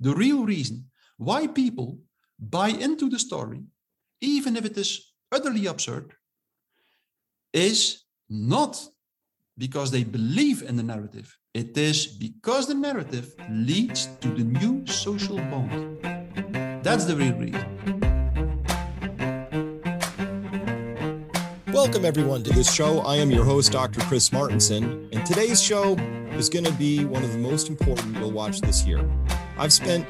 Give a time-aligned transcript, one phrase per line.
[0.00, 1.98] the real reason why people
[2.38, 3.62] buy into the story,
[4.20, 6.12] even if it is utterly absurd,
[7.52, 8.82] is not
[9.56, 11.38] because they believe in the narrative.
[11.54, 15.98] It is because the narrative leads to the new social bond.
[16.84, 17.64] That's the real reason.
[21.72, 23.00] Welcome, everyone, to this show.
[23.00, 24.00] I am your host, Dr.
[24.02, 25.94] Chris Martenson, and today's show
[26.32, 28.98] is going to be one of the most important you'll watch this year.
[29.58, 30.06] I've spent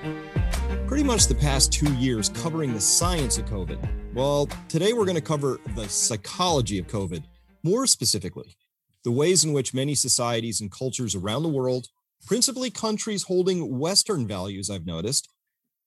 [0.89, 3.79] pretty much the past two years covering the science of COVID.
[4.13, 7.23] Well, today we're going to cover the psychology of COVID,
[7.63, 8.57] more specifically,
[9.05, 11.87] the ways in which many societies and cultures around the world,
[12.27, 15.33] principally countries holding Western values, I've noticed,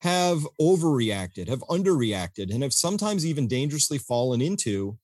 [0.04, 4.98] have overreacted, have underreacted, and have sometimes even dangerously fallen into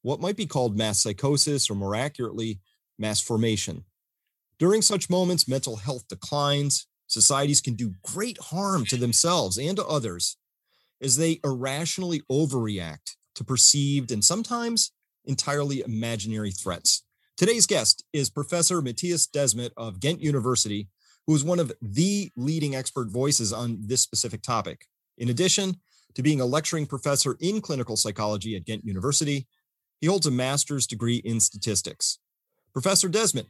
[0.00, 2.60] what might be called mass psychosis, or more accurately,
[2.98, 3.84] mass formation.
[4.58, 6.86] During such moments, mental health declines.
[7.10, 10.36] Societies can do great harm to themselves and to others
[11.02, 14.92] as they irrationally overreact to perceived and sometimes
[15.24, 17.02] entirely imaginary threats.
[17.36, 20.86] Today's guest is Professor Mattias Desmet of Ghent University,
[21.26, 24.86] who is one of the leading expert voices on this specific topic.
[25.18, 25.80] In addition
[26.14, 29.48] to being a lecturing professor in clinical psychology at Ghent University,
[30.00, 32.20] he holds a master's degree in statistics.
[32.72, 33.46] Professor Desmet,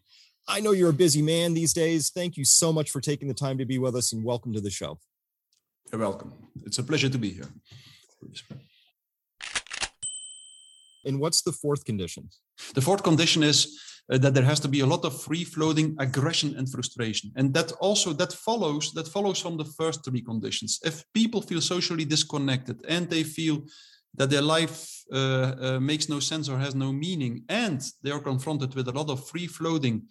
[0.51, 2.11] I know you're a busy man these days.
[2.11, 4.61] Thank you so much for taking the time to be with us and welcome to
[4.61, 4.99] the show.
[5.93, 6.33] You're welcome.
[6.67, 7.49] It's a pleasure to be here.
[11.05, 12.29] And what's the fourth condition?
[12.75, 13.81] The fourth condition is
[14.13, 17.55] uh, that there has to be a lot of free floating aggression and frustration and
[17.55, 22.05] that also that follows that follows from the first three conditions if people feel socially
[22.05, 23.63] disconnected and they feel
[24.15, 28.21] that their life uh, uh, makes no sense or has no meaning, and they are
[28.21, 30.03] confronted with a lot of free floating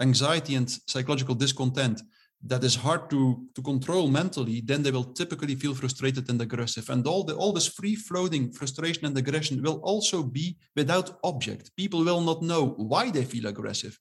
[0.00, 2.00] anxiety and psychological discontent
[2.44, 6.90] that is hard to, to control mentally, then they will typically feel frustrated and aggressive.
[6.90, 11.70] And all the all this free floating frustration and aggression will also be without object.
[11.76, 13.96] People will not know why they feel aggressive,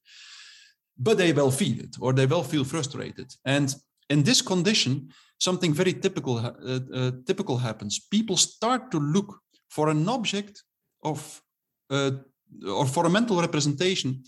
[0.97, 3.31] but they will feel it or they will feel frustrated.
[3.45, 3.75] And
[4.09, 5.09] in this condition,
[5.39, 7.99] something very typical uh, uh, typical happens.
[7.99, 10.63] People start to look for an object
[11.03, 11.41] of
[11.91, 12.11] uh,
[12.67, 14.23] or for a mental representation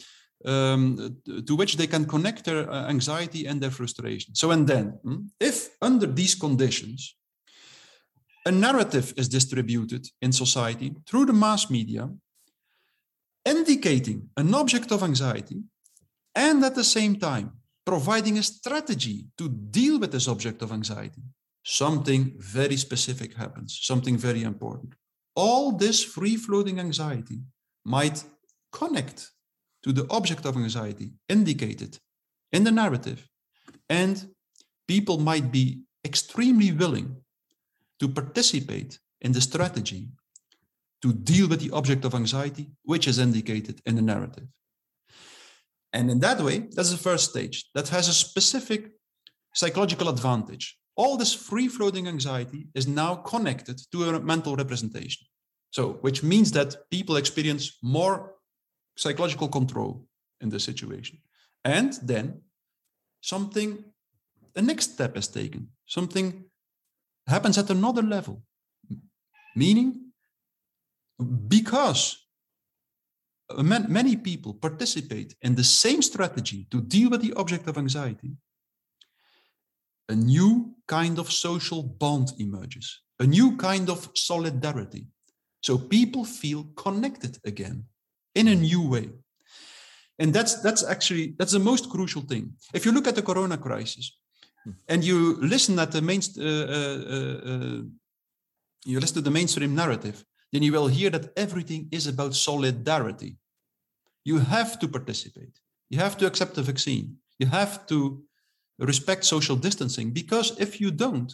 [0.46, 1.18] um,
[1.48, 4.36] to which they can connect their uh, anxiety and their frustration.
[4.36, 7.16] So, and then, hmm, if under these conditions,
[8.46, 12.10] a narrative is distributed in society through the mass media,
[13.46, 15.62] indicating an object of anxiety,
[16.36, 17.54] and at the same time
[17.86, 21.22] providing a strategy to deal with this object of anxiety,
[21.64, 24.94] something very specific happens, something very important.
[25.36, 27.40] All this free floating anxiety
[27.86, 28.24] might
[28.72, 29.32] connect
[29.84, 32.00] to the object of anxiety indicated
[32.52, 33.28] in the narrative,
[33.90, 34.28] and
[34.88, 37.18] people might be extremely willing
[38.00, 40.10] to participate in the strategy
[41.02, 44.48] to deal with the object of anxiety, which is indicated in the narrative.
[45.92, 48.92] And in that way, that's the first stage that has a specific
[49.54, 50.78] psychological advantage.
[50.96, 55.26] All this free floating anxiety is now connected to a mental representation.
[55.72, 58.34] So, which means that people experience more
[58.96, 60.06] psychological control
[60.42, 61.18] in the situation.
[61.64, 62.42] And then
[63.22, 63.84] something,
[64.54, 66.46] the next step is taken, something
[67.28, 68.44] happens at another level.
[69.56, 70.12] Meaning,
[71.48, 72.18] because
[73.58, 78.32] many people participate in the same strategy to deal with the object of anxiety,
[80.10, 85.06] a new kind of social bond emerges, a new kind of solidarity.
[85.62, 87.86] So people feel connected again
[88.36, 89.10] in a new way.
[90.20, 92.54] And that's that's actually that's the most crucial thing.
[92.74, 94.16] If you look at the corona crisis
[94.64, 94.72] hmm.
[94.88, 97.82] and you listen at the main uh, uh, uh, uh,
[98.86, 103.38] you listen to the mainstream narrative, then you will hear that everything is about solidarity.
[104.24, 105.60] You have to participate.
[105.90, 107.18] You have to accept the vaccine.
[107.40, 108.24] You have to
[108.80, 111.34] respect social distancing because if you don't,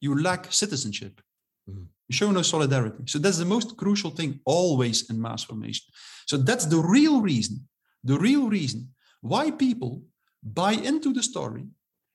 [0.00, 1.20] you lack citizenship.
[1.68, 1.84] Mm-hmm.
[2.08, 3.04] You show no solidarity.
[3.06, 5.86] So that's the most crucial thing always in mass formation.
[6.26, 7.68] So that's the real reason,
[8.04, 8.88] the real reason
[9.20, 10.02] why people
[10.42, 11.64] buy into the story,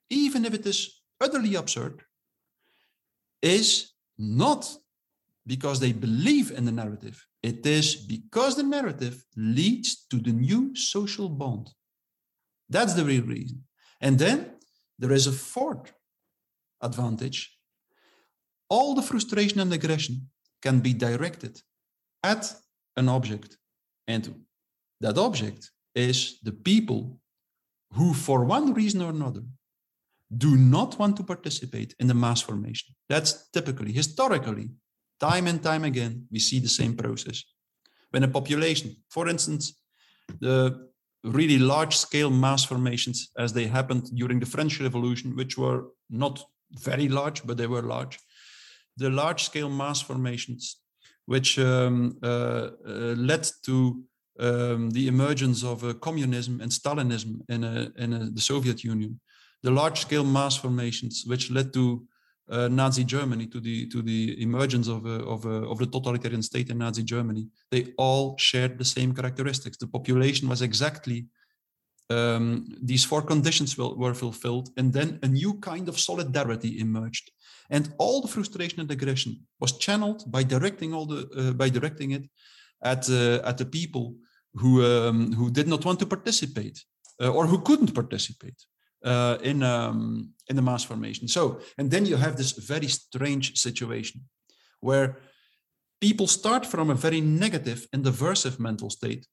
[0.10, 2.04] even if it is utterly absurd,
[3.42, 4.70] is not
[5.46, 7.26] because they believe in the narrative.
[7.42, 11.70] It is because the narrative leads to the new social bond.
[12.70, 13.64] That's the real reason.
[14.02, 14.52] And then
[15.00, 15.94] there is a fourth
[16.82, 17.57] advantage.
[18.70, 20.30] All the frustration and aggression
[20.62, 21.62] can be directed
[22.24, 22.54] at
[22.96, 23.58] an object.
[24.08, 24.46] And
[25.02, 27.20] that object is the people
[27.94, 29.44] who, for one reason or another,
[30.36, 32.94] do not want to participate in the mass formation.
[33.08, 34.70] That's typically, historically,
[35.20, 37.44] time and time again, we see the same process.
[38.12, 39.80] When a population, for instance,
[40.40, 40.90] the
[41.24, 46.44] really large scale mass formations as they happened during the French Revolution, which were not
[46.72, 48.20] very large, but they were large.
[48.98, 50.78] The large scale mass formations,
[51.26, 54.04] which um, uh, uh, led to
[54.40, 59.20] um, the emergence of uh, communism and Stalinism in, a, in a, the Soviet Union,
[59.64, 62.06] the large scale mass formations, which led to
[62.50, 66.70] uh, Nazi Germany, to the to the emergence of a, of, of the totalitarian state
[66.70, 69.78] in Nazi Germany, they all shared the same characteristics.
[69.78, 71.26] The population was exactly
[72.10, 77.32] um, these four conditions will, were fulfilled, and then a new kind of solidarity emerged,
[77.70, 82.12] and all the frustration and aggression was channeled by directing all the uh, by directing
[82.12, 82.24] it
[82.82, 84.16] at uh, at the people
[84.54, 86.84] who um, who did not want to participate
[87.22, 88.66] uh, or who couldn't participate
[89.04, 91.28] uh, in um, in the mass formation.
[91.28, 94.22] So, and then you have this very strange situation
[94.80, 95.18] where
[96.00, 99.26] people start from a very negative and diversive mental state,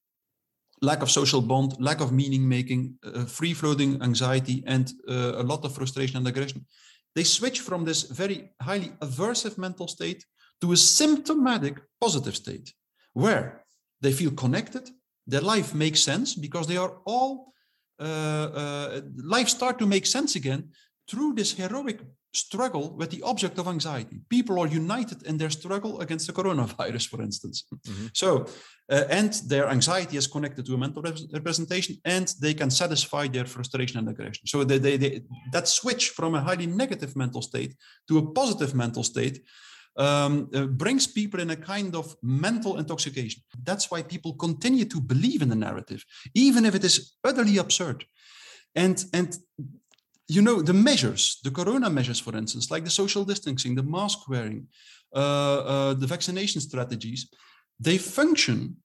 [0.81, 5.43] lack of social bond, lack of meaning making, uh, free floating anxiety, and uh, a
[5.43, 6.67] lot of frustration and aggression.
[7.15, 10.25] They switch from this very highly aversive mental state
[10.61, 12.73] to a symptomatic positive state
[13.13, 13.65] where
[14.01, 14.91] they feel connected,
[15.27, 17.53] their life makes sense because they are all
[18.01, 20.71] uh, uh, life start to make sense again
[21.09, 22.01] through this heroic
[22.37, 24.21] struggle with the object of anxiety.
[24.29, 27.65] People are united in their struggle against the coronavirus, for instance.
[27.73, 28.07] Mm-hmm.
[28.13, 28.47] So,
[28.91, 31.03] uh, and their anxiety is connected to a mental
[31.33, 34.47] representation, and they can satisfy their frustration and aggression.
[34.47, 35.23] So, they, they, they,
[35.53, 37.75] that switch from a highly negative mental state
[38.09, 39.43] to a positive mental state
[39.97, 43.43] um, uh, brings people in a kind of mental intoxication.
[43.63, 46.05] That's why people continue to believe in the narrative,
[46.35, 48.05] even if it is utterly absurd.
[48.75, 49.37] And, and
[50.29, 54.29] you know, the measures, the corona measures, for instance, like the social distancing, the mask
[54.29, 54.67] wearing,
[55.15, 57.29] uh, uh, the vaccination strategies,
[57.79, 58.77] they function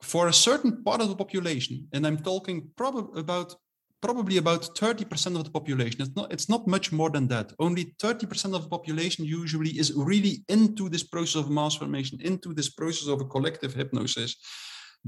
[0.00, 1.88] for a certain part of the population.
[1.92, 3.56] And I'm talking probably about
[4.02, 6.02] probably about 30% of the population.
[6.02, 7.52] It's not, it's not much more than that.
[7.58, 12.52] Only 30% of the population usually is really into this process of mass formation, into
[12.54, 14.36] this process of a collective hypnosis.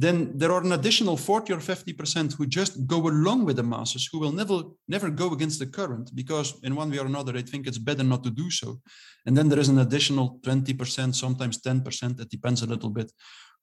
[0.00, 4.08] Then there are an additional 40 or 50% who just go along with the masses,
[4.12, 7.42] who will never, never go against the current because in one way or another, they
[7.42, 8.80] think it's better not to do so.
[9.26, 13.10] And then there is an additional 20%, sometimes 10%, it depends a little bit,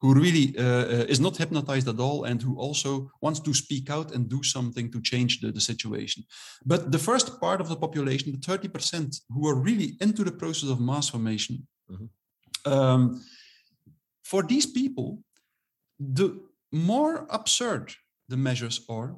[0.01, 3.89] who really uh, uh, is not hypnotized at all and who also wants to speak
[3.89, 6.21] out and do something to change the, the situation.
[6.65, 10.69] But the first part of the population, the 30% who are really into the process
[10.69, 12.73] of mass formation, mm-hmm.
[12.73, 13.23] um,
[14.25, 15.23] for these people,
[15.99, 16.39] the
[16.71, 17.93] more absurd
[18.29, 19.15] the measures are,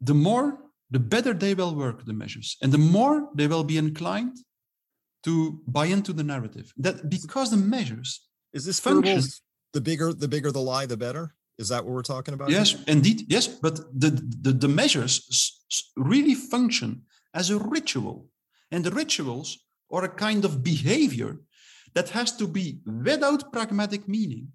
[0.00, 0.58] the more,
[0.90, 4.36] the better they will work, the measures, and the more they will be inclined
[5.24, 6.72] to buy into the narrative.
[6.76, 9.22] That because the measures is this function
[9.74, 11.34] the bigger the bigger the lie, the better?
[11.58, 12.50] Is that what we're talking about?
[12.50, 12.84] Yes, here?
[12.86, 13.24] indeed.
[13.28, 14.10] Yes, but the,
[14.42, 15.60] the, the measures
[15.96, 17.02] really function
[17.34, 18.28] as a ritual.
[18.70, 19.58] And the rituals
[19.90, 21.40] are a kind of behavior
[21.94, 24.48] that has to be without pragmatic meaning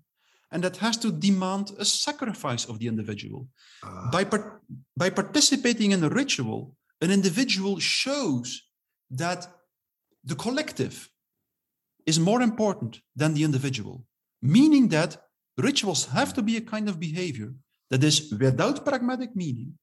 [0.51, 3.47] and that has to demand a sacrifice of the individual.
[3.81, 4.12] Uh.
[4.12, 4.62] By, par-
[4.95, 8.62] by participating in a ritual, an individual shows
[9.09, 9.47] that
[10.23, 11.09] the collective
[12.06, 14.06] is more important than the individual,
[14.42, 15.18] meaning that
[15.57, 17.54] rituals have to be a kind of behavior
[17.90, 19.73] that is without pragmatic meaning,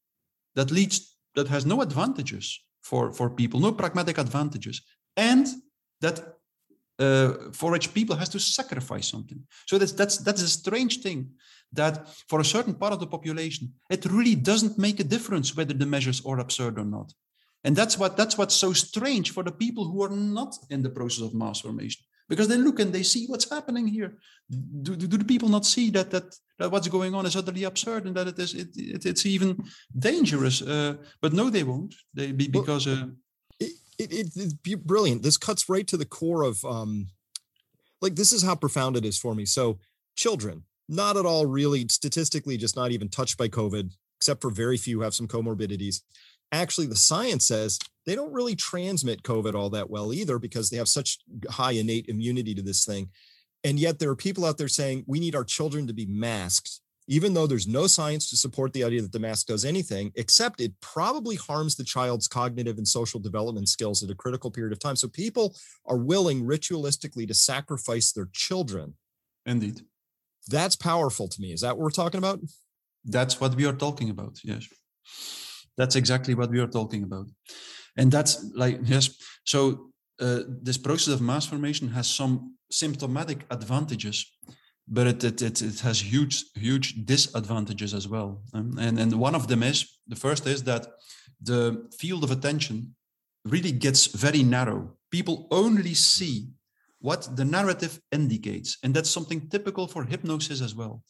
[0.54, 4.82] that leads, that has no advantages for, for people, no pragmatic advantages,
[5.16, 5.46] and
[6.00, 6.36] that
[7.00, 9.40] uh, for which people has to sacrifice something.
[9.66, 11.30] So that's that's that's a strange thing
[11.72, 15.74] that for a certain part of the population, it really doesn't make a difference whether
[15.74, 17.12] the measures are absurd or not.
[17.64, 20.90] And that's what that's what's so strange for the people who are not in the
[20.90, 24.16] process of mass formation because they look and they see what's happening here.
[24.48, 27.64] Do, do, do the people not see that, that that what's going on is utterly
[27.64, 29.62] absurd and that it is it, it it's even
[29.98, 30.62] dangerous?
[30.62, 31.94] Uh, but no, they won't.
[32.14, 33.06] They be because uh,
[34.04, 35.22] it, it, it, it's brilliant.
[35.22, 37.08] This cuts right to the core of um,
[38.00, 39.44] like this is how profound it is for me.
[39.44, 39.78] So
[40.16, 44.76] children, not at all really statistically, just not even touched by COVID, except for very
[44.76, 46.02] few have some comorbidities
[46.52, 50.76] actually the science says they don't really transmit COVID all that well either because they
[50.76, 53.10] have such high innate immunity to this thing.
[53.62, 56.80] And yet there are people out there saying we need our children to be masked,
[57.10, 60.60] even though there's no science to support the idea that the mask does anything, except
[60.60, 64.78] it probably harms the child's cognitive and social development skills at a critical period of
[64.78, 64.94] time.
[64.94, 68.94] So people are willing ritualistically to sacrifice their children.
[69.44, 69.80] Indeed.
[70.46, 71.52] That's powerful to me.
[71.52, 72.38] Is that what we're talking about?
[73.04, 74.38] That's what we are talking about.
[74.44, 74.68] Yes
[75.76, 77.26] That's exactly what we are talking about.
[77.96, 79.10] And that's like, yes.
[79.44, 79.90] So
[80.20, 84.24] uh, this process of mass formation has some symptomatic advantages,
[84.90, 88.42] but it, it, it, it has huge, huge disadvantages as well.
[88.52, 90.86] Um, and, and one of them is the first is that
[91.40, 92.96] the field of attention
[93.44, 94.96] really gets very narrow.
[95.10, 96.48] People only see
[96.98, 98.76] what the narrative indicates.
[98.82, 101.02] And that's something typical for hypnosis as well.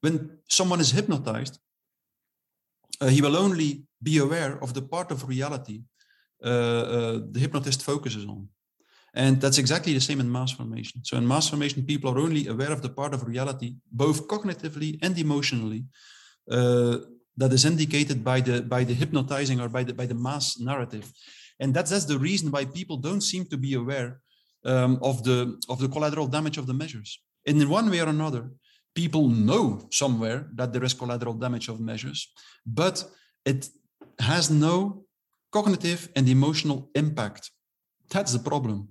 [0.00, 1.58] When someone is hypnotized,
[3.00, 5.82] uh, he will only be aware of the part of reality
[6.44, 8.48] uh, uh, the hypnotist focuses on.
[9.14, 11.04] And that's exactly the same in mass formation.
[11.04, 14.98] So in mass formation, people are only aware of the part of reality, both cognitively
[15.02, 15.84] and emotionally,
[16.50, 16.98] uh,
[17.36, 21.10] that is indicated by the by the hypnotizing or by the by the mass narrative.
[21.60, 24.20] And that's that's the reason why people don't seem to be aware
[24.64, 27.20] um, of the of the collateral damage of the measures.
[27.46, 28.50] And in one way or another,
[28.94, 32.32] people know somewhere that there is collateral damage of measures,
[32.66, 33.04] but
[33.44, 33.68] it
[34.18, 35.04] has no
[35.50, 37.50] cognitive and emotional impact.
[38.10, 38.88] That's the problem.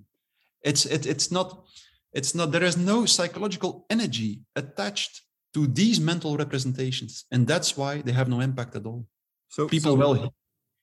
[0.62, 1.64] It's it, it's not
[2.12, 5.22] it's not there is no psychological energy attached
[5.54, 9.06] to these mental representations, and that's why they have no impact at all.
[9.48, 10.34] So people so will.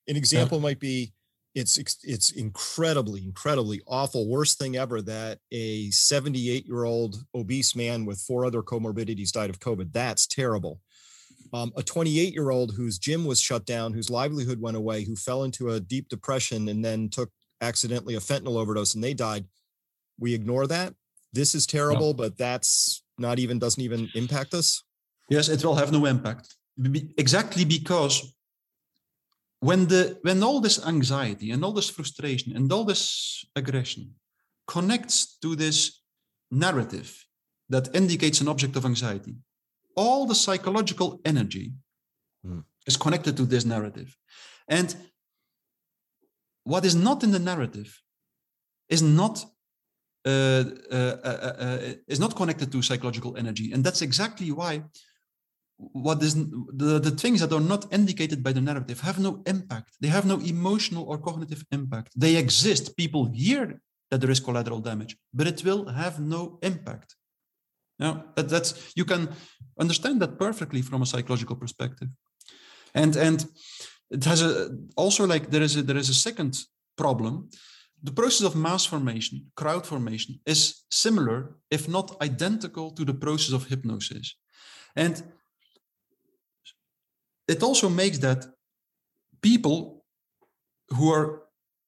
[0.07, 0.63] An example yeah.
[0.63, 1.13] might be
[1.55, 8.05] it's it's incredibly incredibly awful worst thing ever that a 78 year old obese man
[8.05, 10.79] with four other comorbidities died of covid that's terrible
[11.51, 15.15] um, a 28 year old whose gym was shut down whose livelihood went away who
[15.15, 17.31] fell into a deep depression and then took
[17.61, 19.45] accidentally a fentanyl overdose and they died
[20.19, 20.93] we ignore that
[21.33, 22.13] this is terrible no.
[22.13, 24.83] but that's not even doesn't even impact us
[25.29, 26.55] yes it will have no impact
[27.17, 28.33] exactly because
[29.59, 34.15] when the when all this anxiety and all this frustration and all this aggression
[34.67, 36.01] connects to this
[36.51, 37.25] narrative
[37.67, 39.35] that indicates an object of anxiety
[39.95, 41.73] all the psychological energy
[42.45, 42.63] mm.
[42.87, 44.15] is connected to this narrative
[44.67, 44.95] and
[46.63, 48.01] what is not in the narrative
[48.87, 49.45] is not
[50.25, 53.71] uh, uh, uh, uh is not connected to psychological energy.
[53.73, 54.83] And that's exactly why
[55.77, 59.95] what is the, the things that are not indicated by the narrative have no impact.
[60.01, 62.11] They have no emotional or cognitive impact.
[62.17, 62.97] They exist.
[62.97, 67.15] People hear that there is collateral damage but it will have no impact.
[67.97, 69.29] Now that, that's you can
[69.79, 72.09] understand that perfectly from a psychological perspective.
[72.93, 73.45] And and
[74.09, 76.57] it has a also like there is a there is a second
[76.97, 77.49] problem
[78.03, 83.53] the process of mass formation crowd formation is similar if not identical to the process
[83.53, 84.35] of hypnosis
[84.95, 85.23] and
[87.47, 88.45] it also makes that
[89.41, 90.05] people
[90.89, 91.43] who are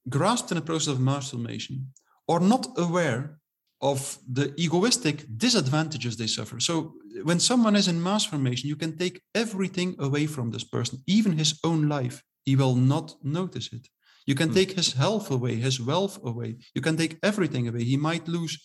[0.10, 1.94] grasped in the process of mass formation
[2.28, 3.42] are not aware
[3.82, 6.60] of the egoistic disadvantages they suffer.
[6.60, 11.02] So when someone is in mass formation, you can take everything away from this person,
[11.08, 12.22] even his own life.
[12.44, 13.88] He will not notice it.
[14.26, 14.56] You can hmm.
[14.56, 16.58] take his health away, his wealth away.
[16.76, 17.84] You can take everything away.
[17.84, 18.62] He might lose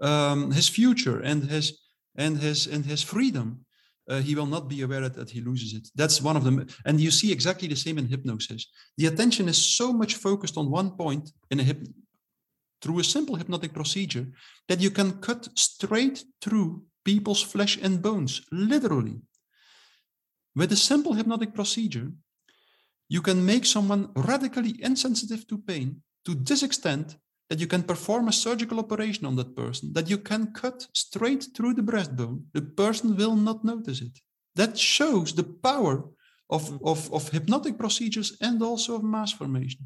[0.00, 1.78] um, his future and his
[2.16, 3.64] and his and his freedom
[4.08, 5.88] uh, he will not be aware that he loses it.
[5.94, 6.66] That's one of them.
[6.84, 8.66] And you see exactly the same in hypnosis.
[8.96, 11.86] The attention is so much focused on one point in a hip
[12.80, 14.26] through a simple hypnotic procedure
[14.68, 19.20] that you can cut straight through people's flesh and bones, literally.
[20.54, 22.10] With a simple hypnotic procedure,
[23.08, 27.16] you can make someone radically insensitive to pain to this extent
[27.48, 31.46] that you can perform a surgical operation on that person, that you can cut straight
[31.56, 34.18] through the breastbone, the person will not notice it.
[34.54, 36.04] That shows the power
[36.50, 39.80] of, of, of hypnotic procedures and also of mass formation.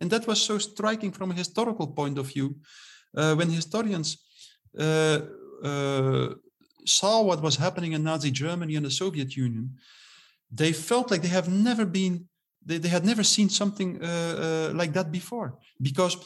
[0.00, 2.56] And that was so striking from a historical point of view
[3.16, 4.18] uh, when historians
[4.78, 5.20] uh,
[5.62, 6.34] uh,
[6.84, 9.76] saw what was happening in Nazi Germany and the Soviet Union.
[10.50, 12.28] They felt like they have never been,
[12.64, 16.16] they, they had never seen something uh, uh, like that before because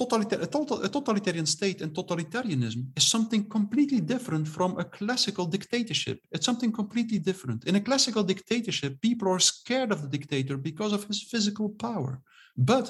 [0.00, 6.18] totalitar- a, a totalitarian state and totalitarianism is something completely different from a classical dictatorship.
[6.32, 7.64] It's something completely different.
[7.64, 12.20] In a classical dictatorship, people are scared of the dictator because of his physical power.
[12.56, 12.86] But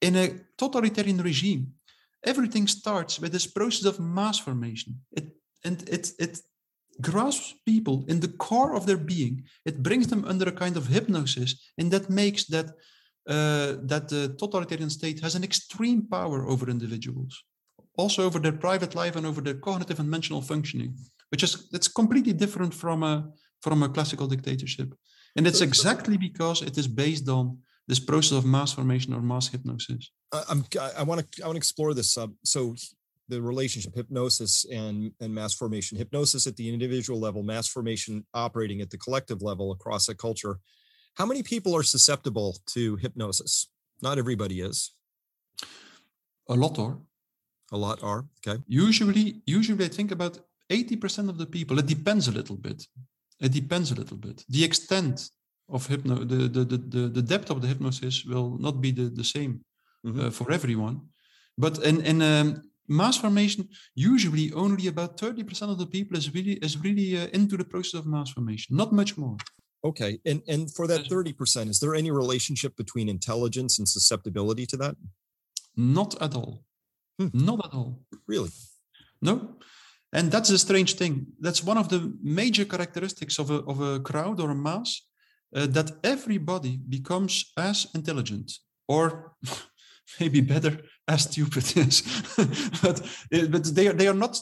[0.00, 1.72] in a totalitarian regime,
[2.24, 5.00] everything starts with this process of mass formation.
[5.12, 5.26] It,
[5.64, 6.40] and it, it
[7.00, 9.44] grasps people in the core of their being.
[9.64, 12.66] It brings them under a kind of hypnosis, and that makes that
[13.26, 17.42] uh, that the totalitarian state has an extreme power over individuals,
[17.96, 20.94] also over their private life and over their cognitive and mental functioning,
[21.30, 23.30] which is it's completely different from a
[23.62, 24.94] from a classical dictatorship,
[25.36, 29.48] and it's exactly because it is based on this process of mass formation or mass
[29.48, 30.10] hypnosis.
[30.48, 30.64] I'm,
[30.96, 32.16] I want to I want to explore this.
[32.16, 32.74] Uh, so
[33.28, 38.80] the relationship hypnosis and and mass formation hypnosis at the individual level mass formation operating
[38.80, 40.58] at the collective level across a culture
[41.14, 43.68] How many people are susceptible to hypnosis?
[44.02, 44.92] Not everybody is.
[46.48, 46.98] A lot are.
[47.72, 48.26] A lot are.
[48.38, 48.62] Okay.
[48.66, 50.38] Usually, usually I think about
[50.70, 51.78] 80% of the people.
[51.78, 52.86] It depends a little bit.
[53.40, 54.44] It depends a little bit.
[54.48, 55.30] The extent
[55.68, 59.24] of hypno, the, the, the, the depth of the hypnosis will not be the, the
[59.24, 59.60] same
[60.04, 60.20] mm-hmm.
[60.20, 61.00] uh, for everyone.
[61.56, 66.54] But in, in um, mass formation, usually only about 30% of the people is really
[66.54, 69.36] is really uh, into the process of mass formation, not much more.
[69.84, 70.18] Okay.
[70.24, 74.96] And and for that 30%, is there any relationship between intelligence and susceptibility to that?
[75.76, 76.62] Not at all.
[77.18, 77.28] Hmm.
[77.32, 78.00] Not at all.
[78.26, 78.50] Really?
[79.20, 79.56] No.
[80.12, 81.26] And that's a strange thing.
[81.40, 85.02] That's one of the major characteristics of a, of a crowd or a mass
[85.54, 88.52] uh, that everybody becomes as intelligent
[88.88, 89.32] or
[90.20, 92.02] maybe better as stupid is
[92.82, 93.00] but
[93.34, 94.38] uh, but they are they are not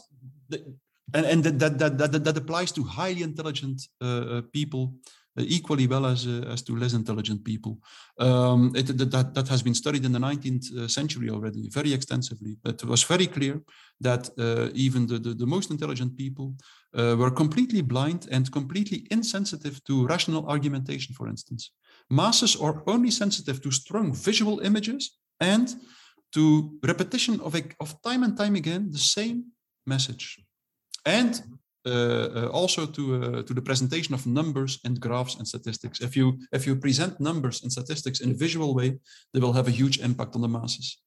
[1.14, 4.94] and and that that that that, applies to highly intelligent uh, uh people
[5.38, 7.78] uh, equally well as uh, as to less intelligent people.
[8.18, 12.58] Um, it, that that has been studied in the 19th uh, century already very extensively.
[12.66, 13.62] It was very clear
[14.00, 14.28] that
[14.74, 16.54] even the, the, the most intelligent people
[16.92, 21.14] were completely blind and completely insensitive to rational argumentation.
[21.14, 21.70] For instance,
[22.10, 25.74] masses are only sensitive to strong visual images and
[26.34, 26.42] to
[26.92, 29.44] repetition of, of time and time again the same
[29.86, 30.40] message
[31.04, 31.42] and
[31.84, 36.00] uh, uh, also to uh, to the presentation of numbers and graphs and statistics.
[36.00, 39.00] If you if you present numbers and statistics in a visual way,
[39.34, 41.02] they will have a huge impact on the masses.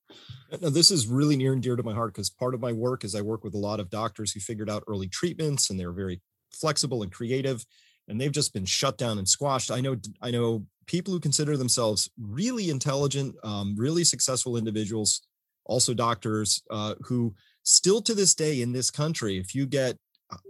[0.62, 3.06] Now, this is really near and dear to my heart because part of my work
[3.06, 5.94] is I work with a lot of doctors who figured out early treatments and they're
[5.94, 7.66] very flexible and creative,
[8.08, 9.72] and they've just been shut down and squashed.
[9.72, 15.22] I know I know people who consider themselves really intelligent, um, really successful individuals,
[15.66, 17.34] also doctors uh, who
[17.64, 19.98] still to this day in this country, if you get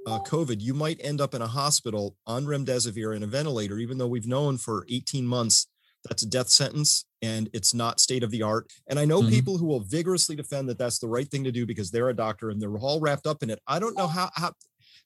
[0.08, 3.98] uh, COVID, you might end up in a hospital on remdesivir in a ventilator, even
[3.98, 5.68] though we've known for 18 months
[6.08, 8.72] that's a death sentence and it's not state of the art.
[8.88, 9.32] And I know mm-hmm.
[9.32, 12.15] people who will vigorously defend that that's the right thing to do because they're a
[12.15, 13.60] doctor and they're all wrapped up in it.
[13.68, 14.54] I don't know how how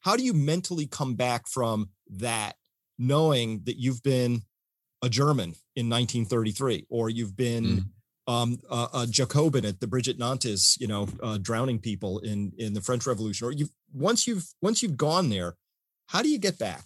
[0.01, 2.55] how do you mentally come back from that,
[2.97, 4.41] knowing that you've been
[5.01, 7.79] a German in 1933 or you've been mm-hmm
[8.29, 12.73] um, uh, a Jacobin at the Bridget Nantes, you know, uh, drowning people in in
[12.75, 15.55] the French Revolution, or you've once you've once you've gone there,
[16.07, 16.83] how do you get back?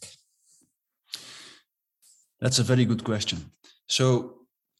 [2.39, 3.52] That's a very good question.
[3.88, 4.36] So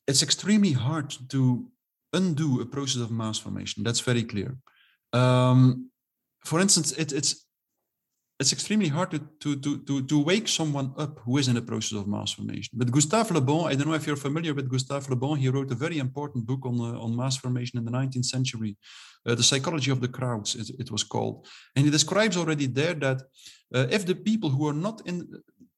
[0.08, 1.67] it's extremely hard to
[2.13, 3.84] undo a process of mass formation.
[3.84, 4.56] That's very clear.
[5.12, 5.91] Um,
[6.46, 7.46] for instance, it, it's
[8.43, 11.62] it's extremely hard to, to, to, to, to wake someone up who is in the
[11.62, 12.71] process of mass formation.
[12.79, 15.47] But Gustave Le Bon, I don't know if you're familiar with Gustave Le Bon, he
[15.47, 18.75] wrote a very important book on, uh, on mass formation in the 19th century,
[19.25, 21.47] uh, The Psychology of the Crowds, it, it, was called.
[21.75, 23.21] And he describes already there that
[23.73, 25.15] uh, if the people who are not in,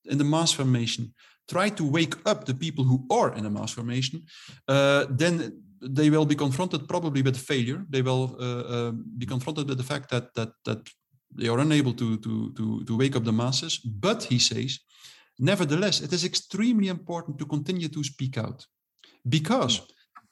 [0.06, 1.14] in the mass formation
[1.48, 4.24] try to wake up the people who are in a mass formation,
[4.68, 7.86] uh, then they will be confronted probably with failure.
[7.90, 10.82] They will uh, uh, be confronted with the fact that that that
[11.38, 13.78] they are unable to, to, to, to wake up the masses.
[13.78, 14.80] But he says,
[15.40, 18.66] nevertheless, it is extremely important to continue to speak out.
[19.28, 19.82] Because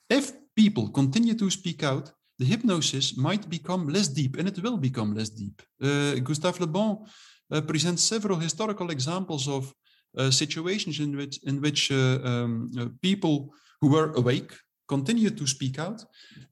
[0.10, 4.78] if people continue to speak out, the hypnosis might become less deep, and it will
[4.78, 5.62] become less deep.
[5.82, 7.06] Uh, Gustave Le Bon
[7.52, 9.74] uh, presents several historical examples of
[10.18, 14.54] uh, situations in which in which uh, um, uh, people who were awake
[14.96, 16.00] continued to speak out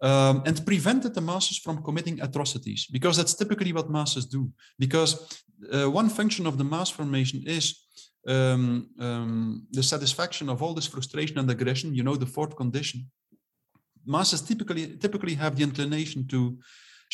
[0.09, 4.41] um, and prevented the masses from committing atrocities because that's typically what masses do.
[4.83, 5.11] Because
[5.75, 7.65] uh, one function of the mass formation is
[8.27, 12.99] um, um, the satisfaction of all this frustration and aggression you know the fourth condition.
[14.05, 16.39] Masses typically typically have the inclination to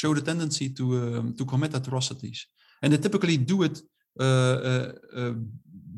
[0.01, 2.39] show the tendency to um, to commit atrocities.
[2.81, 3.75] And they typically do it
[4.19, 5.33] uh, uh, uh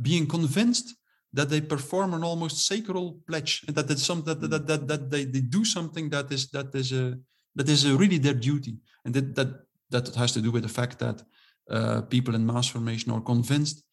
[0.07, 0.87] being convinced
[1.33, 5.09] that they perform an almost sacred pledge and that it's some that that that, that
[5.09, 7.17] they, they do something that is that is a
[7.55, 8.77] that is a really their duty.
[9.05, 9.51] And that that
[9.89, 11.23] that has to do with the fact that
[11.69, 13.83] uh, people in mass formation are convinced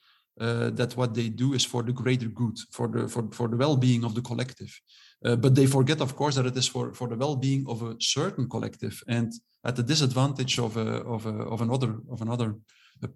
[0.41, 3.57] uh, that what they do is for the greater good for the for, for the
[3.57, 4.73] well-being of the collective.
[5.25, 7.97] Uh, but they forget of course that it is for for the well-being of a
[8.01, 9.33] certain collective and
[9.65, 12.55] at the disadvantage of a of a of another of another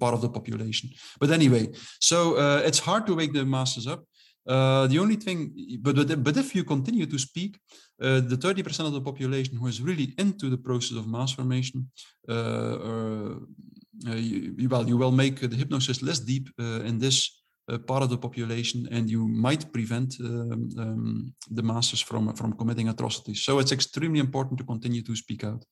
[0.03, 0.89] part of the population
[1.21, 1.67] but anyway
[2.01, 4.03] so uh, it's hard to wake the masses up
[4.47, 7.59] uh, the only thing, but, but, but if you continue to speak,
[8.03, 11.89] uh, the 30% of the population who is really into the process of mass formation,
[12.29, 13.35] uh, uh,
[14.09, 17.43] uh you, well, you will make the hypnosis less deep in this
[17.87, 22.89] part of the population, and you might prevent um, um, the masses from from committing
[22.89, 23.43] atrocities.
[23.43, 25.65] So it's extremely important to continue to speak out.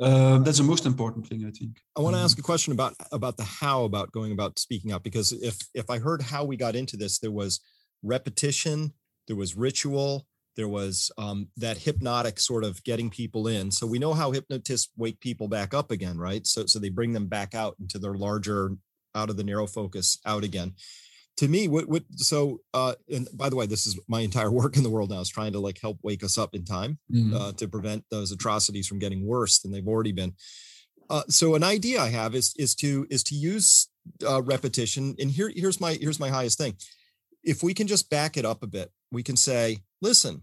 [0.00, 1.80] Uh, that's the most important thing, I think.
[1.96, 2.40] I want to ask mm-hmm.
[2.40, 5.98] a question about about the how about going about speaking out because if if I
[5.98, 7.60] heard how we got into this, there was
[8.02, 8.92] repetition
[9.26, 13.70] there was ritual, there was um, that hypnotic sort of getting people in.
[13.70, 16.46] So we know how hypnotists wake people back up again, right?
[16.46, 18.70] So so they bring them back out into their larger,
[19.14, 20.74] out of the narrow focus, out again.
[21.38, 24.76] To me, what what so uh, and by the way, this is my entire work
[24.76, 27.36] in the world now is trying to like help wake us up in time mm-hmm.
[27.36, 30.34] uh, to prevent those atrocities from getting worse than they've already been.
[31.08, 33.88] Uh, so an idea I have is is to is to use
[34.26, 35.14] uh, repetition.
[35.18, 36.76] And here here's my here's my highest thing.
[37.44, 40.42] If we can just back it up a bit, we can say, listen,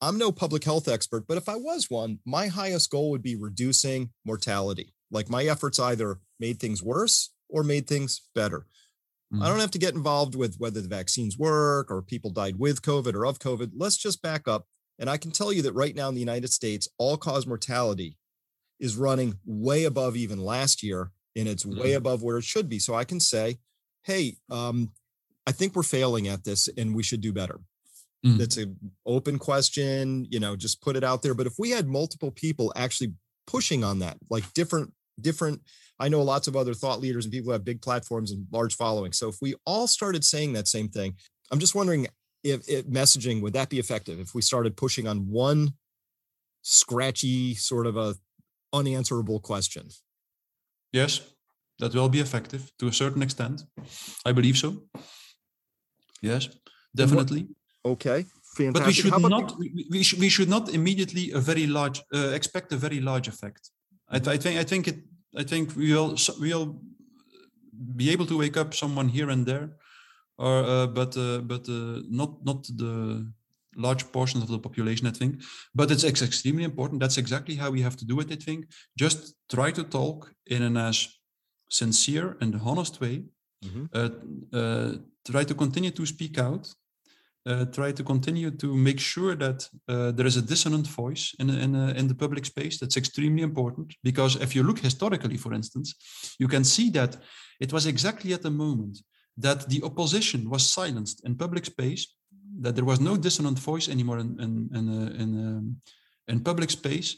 [0.00, 3.36] I'm no public health expert, but if I was one, my highest goal would be
[3.36, 4.92] reducing mortality.
[5.10, 8.66] Like my efforts either made things worse or made things better.
[9.34, 9.42] Mm-hmm.
[9.42, 12.82] I don't have to get involved with whether the vaccines work or people died with
[12.82, 13.72] COVID or of COVID.
[13.76, 14.66] Let's just back up.
[14.98, 18.16] And I can tell you that right now in the United States, all cause mortality
[18.78, 21.80] is running way above even last year, and it's mm-hmm.
[21.80, 22.78] way above where it should be.
[22.78, 23.58] So I can say,
[24.04, 24.92] hey, um,
[25.46, 27.60] I think we're failing at this and we should do better.
[28.24, 28.38] Mm.
[28.38, 31.34] That's an open question, you know, just put it out there.
[31.34, 33.14] But if we had multiple people actually
[33.46, 35.60] pushing on that, like different, different,
[35.98, 38.76] I know lots of other thought leaders and people who have big platforms and large
[38.76, 39.18] followings.
[39.18, 41.14] So if we all started saying that same thing,
[41.50, 42.08] I'm just wondering
[42.42, 45.74] if, if messaging would that be effective if we started pushing on one
[46.62, 48.14] scratchy sort of a
[48.72, 49.88] unanswerable question?
[50.92, 51.20] Yes,
[51.78, 53.64] that will be effective to a certain extent.
[54.24, 54.82] I believe so.
[56.22, 56.48] Yes,
[56.94, 57.48] definitely.
[57.84, 58.24] Okay,
[58.56, 58.72] fantastic.
[58.72, 62.28] But we should not we, we, should, we should not immediately a very large uh,
[62.28, 63.70] expect a very large effect.
[64.08, 64.98] I, I, think I think it
[65.36, 66.80] I think we'll we'll
[67.96, 69.70] be able to wake up someone here and there,
[70.38, 73.26] or uh, but uh, but uh, not not the
[73.76, 75.06] large portions of the population.
[75.06, 75.42] I think,
[75.74, 77.00] but it's, it's extremely important.
[77.00, 78.30] That's exactly how we have to do it.
[78.30, 81.08] I think just try to talk in an as
[81.70, 83.24] sincere and honest way.
[83.64, 83.84] Mm-hmm.
[83.92, 84.92] Uh, uh,
[85.26, 86.68] try to continue to speak out
[87.46, 91.50] uh, try to continue to make sure that uh, there is a dissonant voice in,
[91.50, 92.78] in, uh, in the public space.
[92.78, 95.94] That's extremely important because if you look historically, for instance,
[96.38, 97.16] you can see that
[97.60, 98.98] it was exactly at the moment
[99.36, 102.14] that the opposition was silenced in public space,
[102.60, 105.76] that there was no dissonant voice anymore in, in, in, uh, in, um,
[106.28, 107.16] in public space,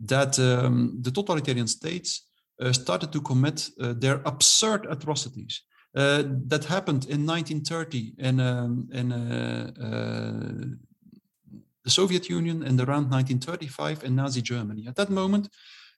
[0.00, 2.26] that um, the totalitarian states
[2.60, 5.62] uh, started to commit their absurd atrocities.
[5.98, 10.64] Uh, that happened in 1930 in, um, in uh, uh,
[11.82, 14.86] the Soviet Union and around 1935 in Nazi Germany.
[14.86, 15.48] At that moment,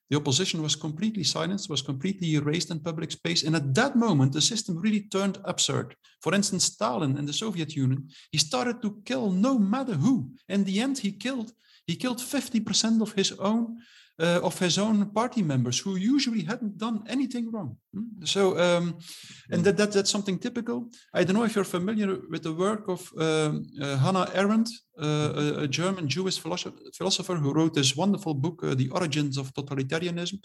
[0.08, 3.42] the opposition was completely silenced, was completely erased in public space.
[3.42, 5.94] And at that moment, the system really turned absurd.
[6.22, 10.30] For instance, Stalin in the Soviet Union, he started to kill no matter who.
[10.48, 11.52] In the end, he killed
[11.86, 13.78] he killed 50% of his own
[14.20, 17.76] uh, of his own party members who usually hadn't done anything wrong.
[17.94, 18.24] Hmm?
[18.24, 18.98] So, um,
[19.50, 20.90] and that, that that's something typical.
[21.14, 24.68] I don't know if you're familiar with the work of um, uh, Hannah Arendt,
[25.00, 29.54] uh, a, a, German Jewish philosopher who wrote this wonderful book, uh, The Origins of
[29.54, 30.38] Totalitarianism.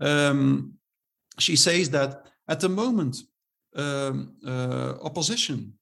[0.00, 0.74] Um,
[1.38, 3.16] she says that at the moment,
[3.76, 5.74] um, uh, opposition,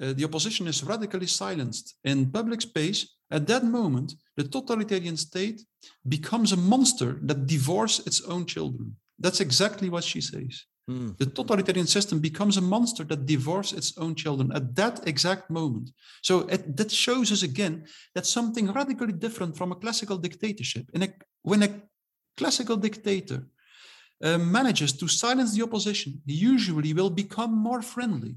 [0.00, 5.62] uh, the opposition is radically silenced in public space at that moment, the totalitarian state
[6.08, 8.96] becomes a monster that divorces its own children.
[9.18, 10.64] That's exactly what she says.
[10.88, 11.18] Mm.
[11.18, 15.90] The totalitarian system becomes a monster that divorces its own children at that exact moment.
[16.22, 20.88] So it, that shows us again that something radically different from a classical dictatorship.
[20.94, 21.08] In a,
[21.42, 21.82] when a
[22.36, 23.48] classical dictator
[24.22, 28.36] uh, manages to silence the opposition, he usually will become more friendly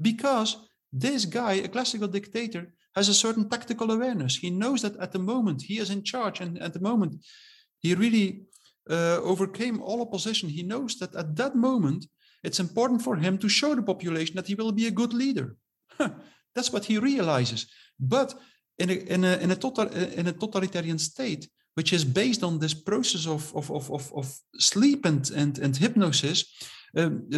[0.00, 0.56] because
[0.92, 4.36] this guy, a classical dictator, has a certain tactical awareness.
[4.36, 7.12] He knows that at the moment he is in charge, and at the moment
[7.84, 8.28] he really
[8.90, 10.48] uh, overcame all opposition.
[10.48, 12.06] He knows that at that moment
[12.46, 15.56] it's important for him to show the population that he will be a good leader.
[16.54, 17.66] That's what he realizes.
[17.98, 18.34] But
[18.78, 19.86] in a, in a, in a, total,
[20.20, 24.26] in a totalitarian state, which is based on this process of, of, of, of, of
[24.58, 26.44] sleep and, and, and hypnosis,
[26.96, 27.28] um,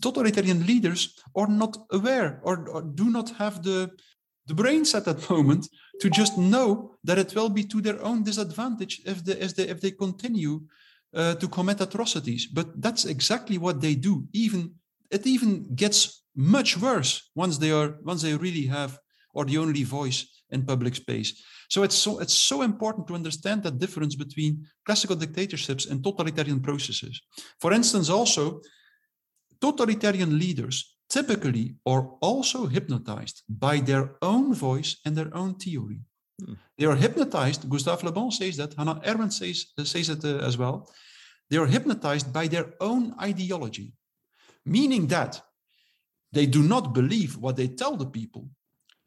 [0.00, 1.00] totalitarian leaders
[1.34, 3.90] are not aware or, or do not have the,
[4.52, 5.66] the brains at that moment
[6.00, 9.66] to just know that it will be to their own disadvantage if they if they
[9.74, 10.54] if they continue
[11.14, 12.46] uh, to commit atrocities.
[12.46, 14.14] But that's exactly what they do.
[14.32, 14.60] Even
[15.10, 18.98] it even gets much worse once they are once they really have
[19.34, 21.30] or the only voice in public space.
[21.70, 24.52] So it's so it's so important to understand that difference between
[24.84, 27.22] classical dictatorships and totalitarian processes.
[27.62, 28.60] For instance also
[29.60, 36.00] totalitarian leaders typically are also hypnotized by their own voice and their own theory.
[36.40, 36.54] Hmm.
[36.78, 40.56] They are hypnotized, Gustave Le Bon says that, Hannah Arendt says, says it uh, as
[40.56, 40.76] well.
[41.50, 43.88] They are hypnotized by their own ideology,
[44.64, 45.32] meaning that
[46.36, 48.44] they do not believe what they tell the people.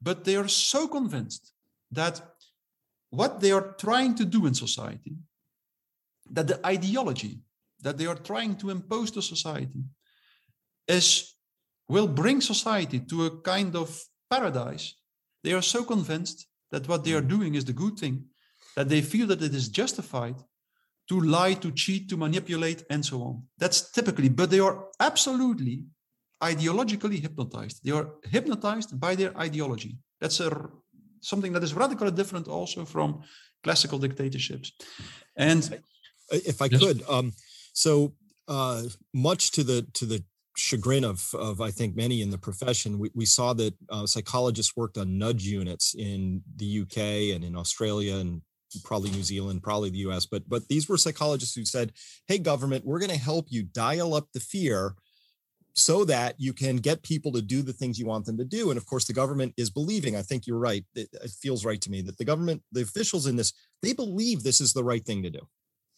[0.05, 1.51] but they are so convinced
[1.91, 2.21] that
[3.09, 5.15] what they are trying to do in society,
[6.31, 7.39] that the ideology
[7.81, 9.83] that they are trying to impose to society
[10.87, 11.34] is
[11.87, 14.95] will bring society to a kind of paradise.
[15.43, 18.25] They are so convinced that what they are doing is the good thing
[18.75, 20.35] that they feel that it is justified
[21.09, 23.43] to lie, to cheat, to manipulate, and so on.
[23.57, 25.85] That's typically, but they are absolutely
[26.41, 27.83] ideologically hypnotized.
[27.83, 29.97] They are hypnotized by their ideology.
[30.19, 30.69] That's a
[31.21, 33.21] something that is radically different also from
[33.63, 34.71] classical dictatorships.
[35.35, 35.61] And
[36.31, 36.79] if I yes.
[36.81, 37.33] could, um,
[37.73, 38.13] so
[38.47, 40.23] uh, much to the to the
[40.55, 44.75] chagrin of of I think many in the profession, we, we saw that uh, psychologists
[44.75, 48.41] worked on nudge units in the UK and in Australia and
[48.83, 51.93] probably New Zealand, probably the US, but but these were psychologists who said,
[52.27, 54.95] "Hey, government, we're going to help you dial up the fear."
[55.77, 58.69] So that you can get people to do the things you want them to do.
[58.69, 60.85] And of course, the government is believing, I think you're right.
[60.95, 64.41] It, it feels right to me that the government, the officials in this, they believe
[64.41, 65.41] this is the right thing to do.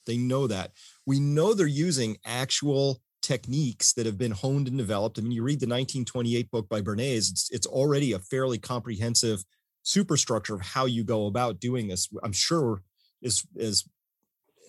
[0.07, 0.71] They know that.
[1.05, 5.19] We know they're using actual techniques that have been honed and developed.
[5.19, 9.43] I mean, you read the 1928 book by Bernays, it's, it's already a fairly comprehensive
[9.83, 12.07] superstructure of how you go about doing this.
[12.23, 12.81] I'm sure
[13.21, 13.83] is as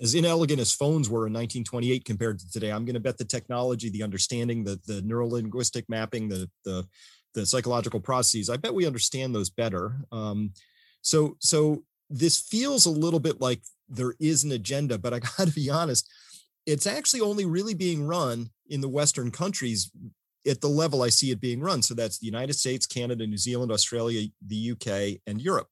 [0.00, 2.70] as inelegant as phones were in 1928 compared to today.
[2.70, 6.84] I'm going to bet the technology, the understanding, the the neural linguistic mapping, the the
[7.34, 8.50] the psychological processes.
[8.50, 9.98] I bet we understand those better.
[10.10, 10.52] Um,
[11.02, 15.46] so so this feels a little bit like there is an agenda, but I got
[15.46, 16.10] to be honest,
[16.68, 19.90] it's actually only really being run in the Western countries
[20.46, 21.80] at the level I see it being run.
[21.80, 25.68] So that's the United States, Canada, New Zealand, Australia, the UK, and Europe.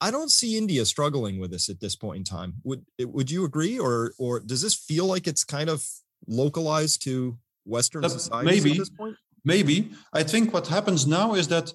[0.00, 2.54] I don't see India struggling with this at this point in time.
[2.62, 5.84] Would would you agree, or or does this feel like it's kind of
[6.26, 9.16] localized to Western society maybe, at this point?
[9.44, 9.90] Maybe.
[10.12, 11.72] I think what happens now is that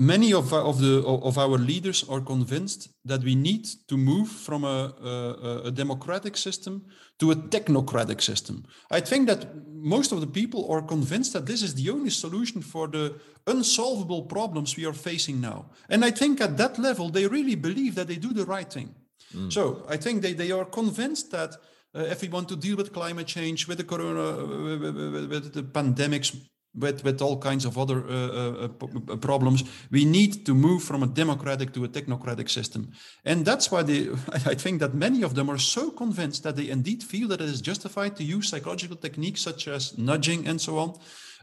[0.00, 4.64] many of, of the of our leaders are convinced that we need to move from
[4.64, 6.86] a, a, a, democratic system
[7.18, 8.64] to a technocratic system.
[8.90, 12.62] I think that most of the people are convinced that this is the only solution
[12.62, 13.14] for the
[13.46, 15.66] unsolvable problems we are facing now.
[15.90, 18.94] And I think at that level, they really believe that they do the right thing.
[19.34, 19.52] Mm.
[19.52, 21.56] So I think they, they are convinced that
[21.94, 25.52] uh, if we want to deal with climate change, with the corona, uh, with, with
[25.52, 26.36] the pandemics,
[26.74, 28.68] with, with all kinds of other uh, uh,
[29.10, 29.64] uh problems.
[29.90, 32.92] We need to move from a democratic to a technocratic system.
[33.24, 36.68] And that's why they, I think that many of them are so convinced that they
[36.68, 40.78] indeed feel that it is justified to use psychological techniques such as nudging and so
[40.78, 40.98] on.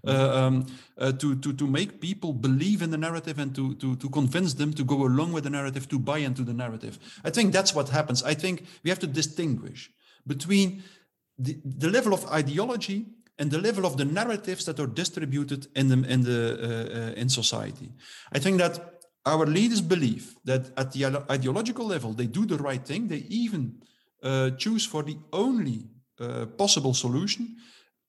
[0.06, 0.66] Uh, um,
[1.00, 4.54] uh, to, to, to make people believe in the narrative and to, to, to convince
[4.54, 7.00] them to go along with the narrative, to buy into the narrative.
[7.26, 8.22] I think that's what happens.
[8.22, 9.90] I think we have to distinguish
[10.26, 10.84] between
[11.40, 13.08] the, the level of ideology
[13.40, 17.22] and the level of the narratives that are distributed in the in the uh, uh,
[17.22, 17.90] in society.
[18.36, 22.86] I think that our leaders believe that at the ideological level they do the right
[22.86, 23.08] thing.
[23.08, 23.82] They even
[24.24, 27.58] uh, choose for the only uh, possible solution.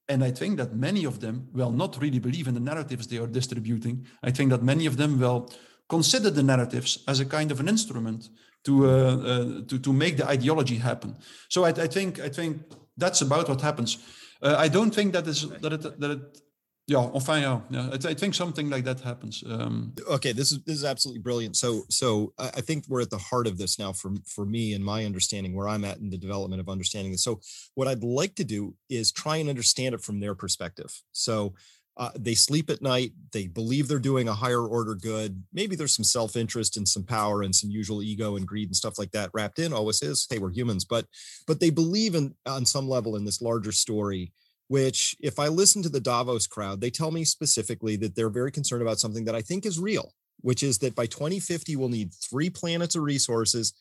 [0.09, 3.19] And I think that many of them will not really believe in the narratives they
[3.19, 4.07] are distributing.
[4.23, 5.53] I think that many of them will
[5.89, 8.31] consider the narratives as a kind of an instrument
[8.65, 11.17] to uh, uh, to to make the ideology happen.
[11.49, 12.63] So I, I think I think
[12.97, 13.99] that's about what happens.
[14.43, 16.43] Uh, I don't think that is that it that it.
[16.87, 17.91] Yeah, yeah, yeah.
[17.93, 19.45] I, I think something like that happens.
[19.47, 21.55] Um, okay, this is this is absolutely brilliant.
[21.55, 24.83] So, so I think we're at the heart of this now for for me and
[24.83, 27.23] my understanding where I'm at in the development of understanding this.
[27.23, 27.41] So,
[27.75, 31.03] what I'd like to do is try and understand it from their perspective.
[31.13, 31.53] So,
[31.99, 35.95] uh, they sleep at night they believe they're doing a higher order good maybe there's
[35.95, 39.31] some self-interest and some power and some usual ego and greed and stuff like that
[39.35, 41.05] wrapped in always is hey we're humans but
[41.47, 44.33] but they believe in on some level in this larger story
[44.69, 48.53] which if i listen to the davos crowd they tell me specifically that they're very
[48.53, 52.15] concerned about something that i think is real which is that by 2050 we'll need
[52.15, 53.75] three planets of resources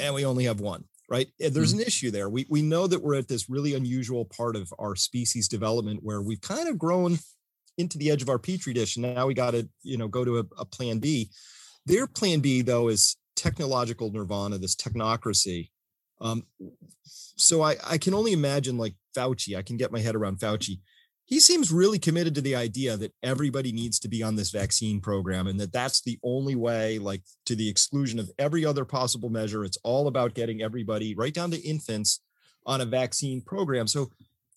[0.00, 1.80] and we only have one right there's mm-hmm.
[1.80, 4.96] an issue there we, we know that we're at this really unusual part of our
[4.96, 7.18] species development where we've kind of grown
[7.78, 10.24] into the edge of our petri dish and now we got to you know go
[10.24, 11.30] to a, a plan b.
[11.86, 15.70] Their plan b though is technological nirvana this technocracy.
[16.20, 16.44] Um,
[17.04, 20.80] so I, I can only imagine like fauci i can get my head around fauci.
[21.24, 25.00] He seems really committed to the idea that everybody needs to be on this vaccine
[25.00, 29.30] program and that that's the only way like to the exclusion of every other possible
[29.30, 29.64] measure.
[29.64, 32.20] It's all about getting everybody right down to infants
[32.66, 33.86] on a vaccine program.
[33.86, 34.10] So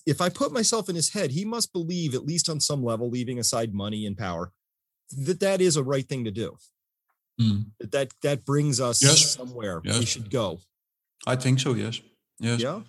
[0.06, 3.10] if I put myself in his head, he must believe, at least on some level,
[3.10, 4.52] leaving aside money and power,
[5.18, 6.58] that that is a right thing to do.
[7.42, 7.66] Mm.
[7.80, 9.34] That that brings us yes.
[9.34, 10.00] somewhere yes.
[10.00, 10.60] we should go.
[11.28, 11.74] I think so.
[11.74, 12.00] Yes.
[12.40, 12.62] Yes.
[12.62, 12.82] Yeah.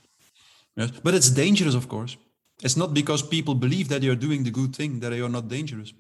[0.77, 0.91] Yes.
[1.03, 2.17] But it's dangerous, of course.
[2.63, 5.93] It's not because people believe that you're doing the good thing that you're not dangerous.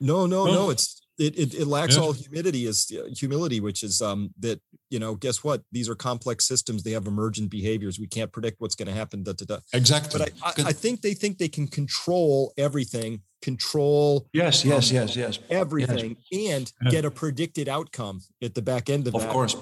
[0.00, 0.70] No, no, no.
[0.70, 2.02] It's it, it, it lacks yeah.
[2.02, 4.60] all humility is uh, humility, which is um that
[4.92, 8.60] you know guess what these are complex systems they have emergent behaviors we can't predict
[8.60, 9.58] what's going to happen da, da, da.
[9.72, 14.90] exactly but I, I, I, think they think they can control everything control yes yes
[14.90, 16.54] um, yes yes everything yes.
[16.54, 16.90] and yeah.
[16.90, 19.30] get a predicted outcome at the back end of, of that.
[19.30, 19.56] course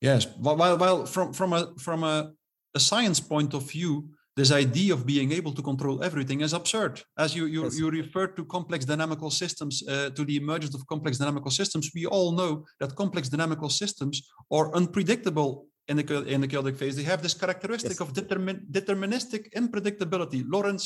[0.00, 2.32] yes well, well well from from a from a,
[2.74, 4.08] a science point of view
[4.38, 6.92] this idea of being able to control everything is absurd.
[7.24, 7.76] As you you, yes.
[7.78, 12.04] you referred to complex dynamical systems, uh, to the emergence of complex dynamical systems, we
[12.06, 14.14] all know that complex dynamical systems
[14.58, 15.50] are unpredictable
[15.88, 16.94] in the, in the chaotic phase.
[16.94, 18.00] They have this characteristic yes.
[18.04, 20.44] of determin, deterministic unpredictability.
[20.46, 20.84] Lorenz,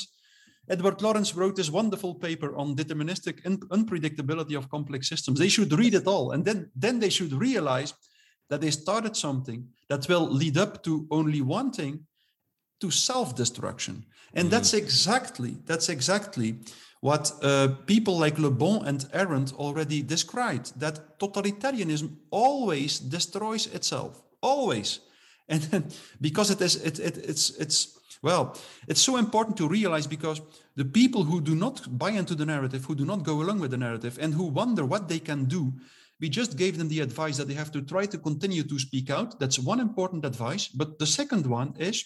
[0.70, 3.36] Edward Lorenz wrote this wonderful paper on deterministic
[3.78, 5.38] unpredictability of complex systems.
[5.38, 7.92] They should read it all, and then then they should realize
[8.48, 9.60] that they started something
[9.90, 11.94] that will lead up to only one thing
[12.82, 14.04] to self-destruction.
[14.34, 16.54] And mm that's exactly that's exactly
[17.00, 20.66] what uh, people like Le Bon and Arendt already described.
[20.80, 25.00] That totalitarianism always destroys itself, always,
[25.48, 25.84] and then,
[26.20, 30.40] because it is it, it it's it's well, it's so important to realize because
[30.76, 33.72] the people who do not buy into the narrative, who do not go along with
[33.72, 35.72] the narrative, and who wonder what they can do,
[36.20, 39.10] we just gave them the advice that they have to try to continue to speak
[39.10, 39.40] out.
[39.40, 40.68] That's one important advice.
[40.68, 42.04] But the second one is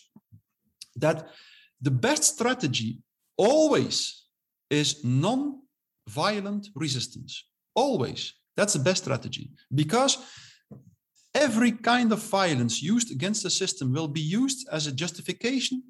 [0.96, 1.28] that
[1.80, 2.98] the best strategy
[3.36, 4.24] always
[4.70, 7.44] is non-violent resistance.
[7.74, 8.34] Always.
[8.56, 10.18] That's the best strategy because
[11.34, 15.82] every kind of violence used against the system will be used as a justification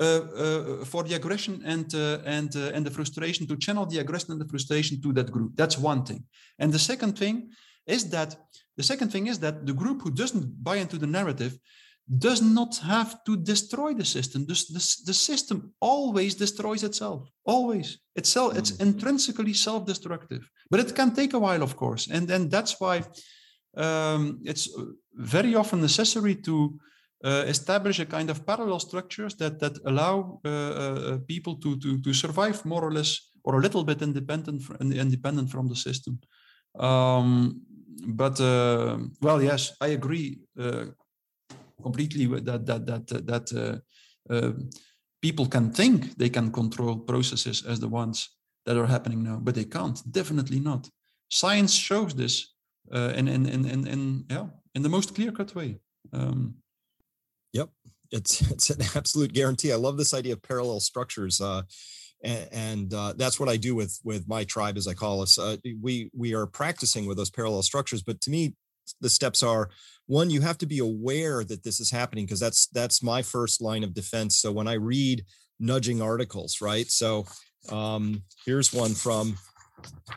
[0.00, 3.98] uh, uh, for the aggression and uh, and uh, and the frustration to channel the
[3.98, 5.52] aggression and the frustration to that group.
[5.54, 6.24] That's one thing.
[6.58, 7.50] And the second thing
[7.86, 8.36] is that
[8.76, 11.58] the second thing is that the group who doesn't buy into the narrative
[12.06, 14.46] does not have to destroy the system.
[14.46, 17.98] The, the, the system always destroys itself, always.
[18.14, 18.82] It's, self, it's hmm.
[18.82, 22.08] intrinsically self-destructive, but it can take a while, of course.
[22.10, 23.04] And then that's why
[23.76, 24.68] um, it's
[25.14, 26.78] very often necessary to
[27.24, 31.98] uh, establish a kind of parallel structures that, that allow uh, uh, people to, to,
[32.02, 36.18] to survive more or less or a little bit independent, from, independent from the system.
[36.78, 37.62] Um,
[38.06, 40.86] but uh, well, yes, I agree uh,
[41.82, 44.52] completely that that that that uh, uh,
[45.20, 48.30] people can think they can control processes as the ones
[48.66, 50.00] that are happening now, but they can't.
[50.10, 50.88] Definitely not.
[51.30, 52.54] Science shows this
[52.92, 55.78] uh, in, in in in in yeah in the most clear cut way.
[56.12, 56.56] Um,
[57.52, 57.68] yep,
[58.10, 59.72] it's it's an absolute guarantee.
[59.72, 61.40] I love this idea of parallel structures.
[61.40, 61.62] Uh,
[62.22, 65.38] and, and uh, that's what I do with with my tribe, as I call us.
[65.38, 68.54] Uh, we we are practicing with those parallel structures, but to me,
[69.00, 69.70] the steps are
[70.06, 73.62] one you have to be aware that this is happening because that's that's my first
[73.62, 74.36] line of defense.
[74.36, 75.24] So when i read
[75.58, 76.90] nudging articles right?
[76.90, 77.26] So
[77.70, 79.38] um, here's one from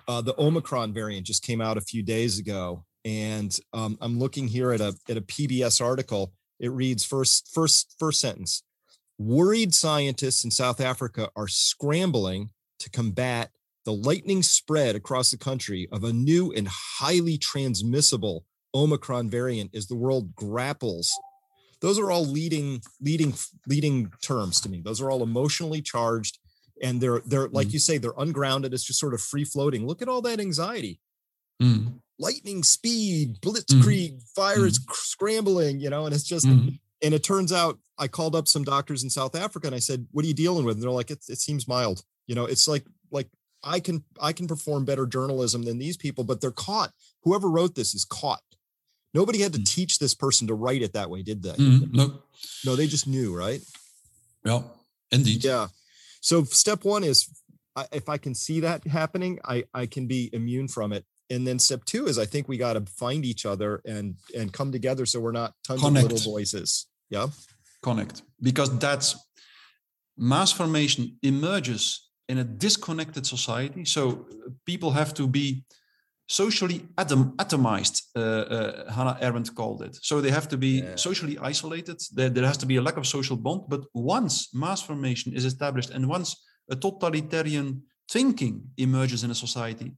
[0.08, 4.47] uh, the omicron variant just came out a few days ago and um, i'm looking
[4.47, 6.34] here at a at a pbs article.
[6.60, 8.63] It reads first first first sentence
[9.19, 12.49] worried scientists in south africa are scrambling
[12.80, 13.49] to combat
[13.86, 18.43] the lightning spread across the country of a new and highly transmissible
[18.78, 21.12] Omicron variant as the world grapples.
[21.82, 23.34] Those are all leading, leading,
[23.68, 24.82] leading terms to me.
[24.82, 26.40] Those are all emotionally charged,
[26.82, 27.74] and they're they're like mm.
[27.74, 28.74] you say, they're ungrounded.
[28.74, 29.86] It's just sort of free floating.
[29.86, 31.00] Look at all that anxiety.
[31.62, 32.00] Mm.
[32.20, 34.24] Lightning speed, blitzkrieg, mm.
[34.36, 36.48] fire is scrambling, you know, and it's just
[37.04, 40.08] and it turns out I called up some doctors in South Africa and I said,
[40.12, 40.76] What are you dealing with?
[40.76, 42.04] And they're like, It, it seems mild.
[42.26, 43.30] You know, it's like like
[43.63, 46.92] I can I can perform better journalism than these people, but they're caught.
[47.24, 48.42] Whoever wrote this is caught.
[49.17, 49.65] Nobody had to mm.
[49.65, 51.53] teach this person to write it that way, did they?
[51.53, 52.21] Mm, no.
[52.63, 53.60] No, they just knew, right?
[54.45, 54.62] Yeah,
[55.12, 55.43] indeed.
[55.43, 55.67] Yeah.
[56.21, 57.27] So step one is
[57.91, 61.03] if I can see that happening, I, I can be immune from it.
[61.32, 64.53] And then step two is I think we got to find each other and and
[64.53, 66.06] come together so we're not tons Connect.
[66.06, 66.86] of little voices.
[67.10, 67.27] Yeah.
[67.82, 68.21] Connect.
[68.39, 69.15] Because that's
[70.15, 73.83] mass formation emerges in a disconnected society.
[73.83, 74.27] So
[74.65, 75.63] people have to be
[76.28, 79.98] socially atom, atomized, uh, uh, Hannah Arendt called it.
[80.02, 80.96] So they have to be yeah.
[80.96, 82.02] socially isolated.
[82.13, 83.63] There, there has to be a lack of social bond.
[83.69, 86.36] But once mass formation is established and once
[86.69, 89.94] a totalitarian thinking emerges in a society,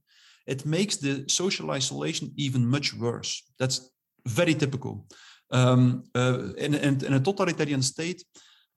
[0.46, 3.42] it makes the social isolation even much worse.
[3.58, 3.90] That's
[4.26, 5.06] very typical.
[5.50, 8.24] Um, uh, in, in, in, a totalitarian state,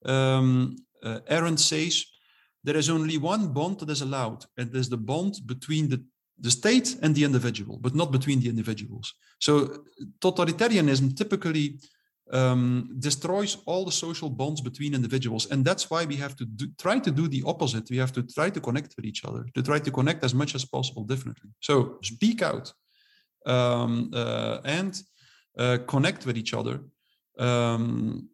[0.06, 2.04] um, uh, Arendt says
[2.64, 6.04] there is only one bond that is allowed, and there's the bond between the
[6.44, 9.08] the state and the individual, but not between the individuals.
[9.39, 9.54] So
[10.20, 11.80] totalitarianism typically
[12.32, 15.50] um, destroys all the social bonds between individuals.
[15.52, 17.89] And that's why we have to do, try to do the opposite.
[17.89, 20.54] We have to try to connect with each other, to try to connect as much
[20.56, 21.50] as possible differently.
[21.62, 22.74] So speak out
[23.46, 25.02] um, uh, and
[25.58, 26.82] uh, connect with each other.
[27.39, 28.30] Um,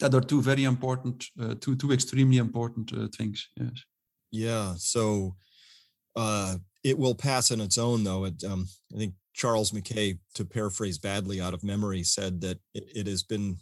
[0.00, 3.48] that are two very important, uh, two two extremely important uh, things.
[3.56, 3.84] Yes.
[4.30, 4.74] Yeah.
[4.76, 5.36] So
[6.16, 8.24] uh, it will pass on its own, though.
[8.24, 12.84] It, um, I think Charles Mackay, to paraphrase badly out of memory, said that it,
[12.94, 13.58] it has been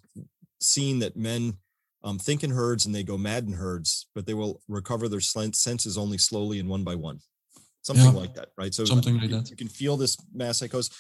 [0.61, 1.55] seen that men
[2.03, 5.21] um, think in herds and they go mad in herds, but they will recover their
[5.21, 7.21] senses only slowly and one by one.
[7.83, 8.21] Something yeah.
[8.21, 8.75] like that, right?
[8.75, 9.51] So something like you, that.
[9.51, 10.95] You can feel this mass psychosis.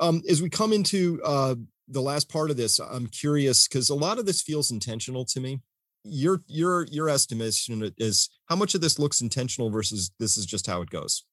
[0.00, 1.54] Um, as we come into uh,
[1.88, 5.40] the last part of this, I'm curious because a lot of this feels intentional to
[5.40, 5.60] me.
[6.08, 10.66] Your your your estimation is how much of this looks intentional versus this is just
[10.66, 11.24] how it goes.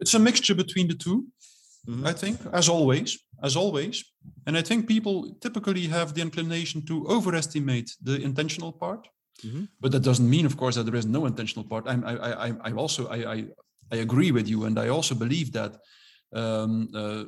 [0.00, 1.26] It's a mixture between the 2
[1.88, 2.06] mm-hmm.
[2.06, 4.04] I think, as always, as always.
[4.46, 9.08] And I think people typically have the inclination to overestimate the intentional part.
[9.44, 9.64] Mm-hmm.
[9.80, 11.84] But that doesn't mean, of course, that there is no intentional part.
[11.86, 12.14] I'm, I,
[12.46, 13.44] I, I also, I, I,
[13.92, 15.76] I agree with you, and I also believe that
[16.32, 17.24] um, uh,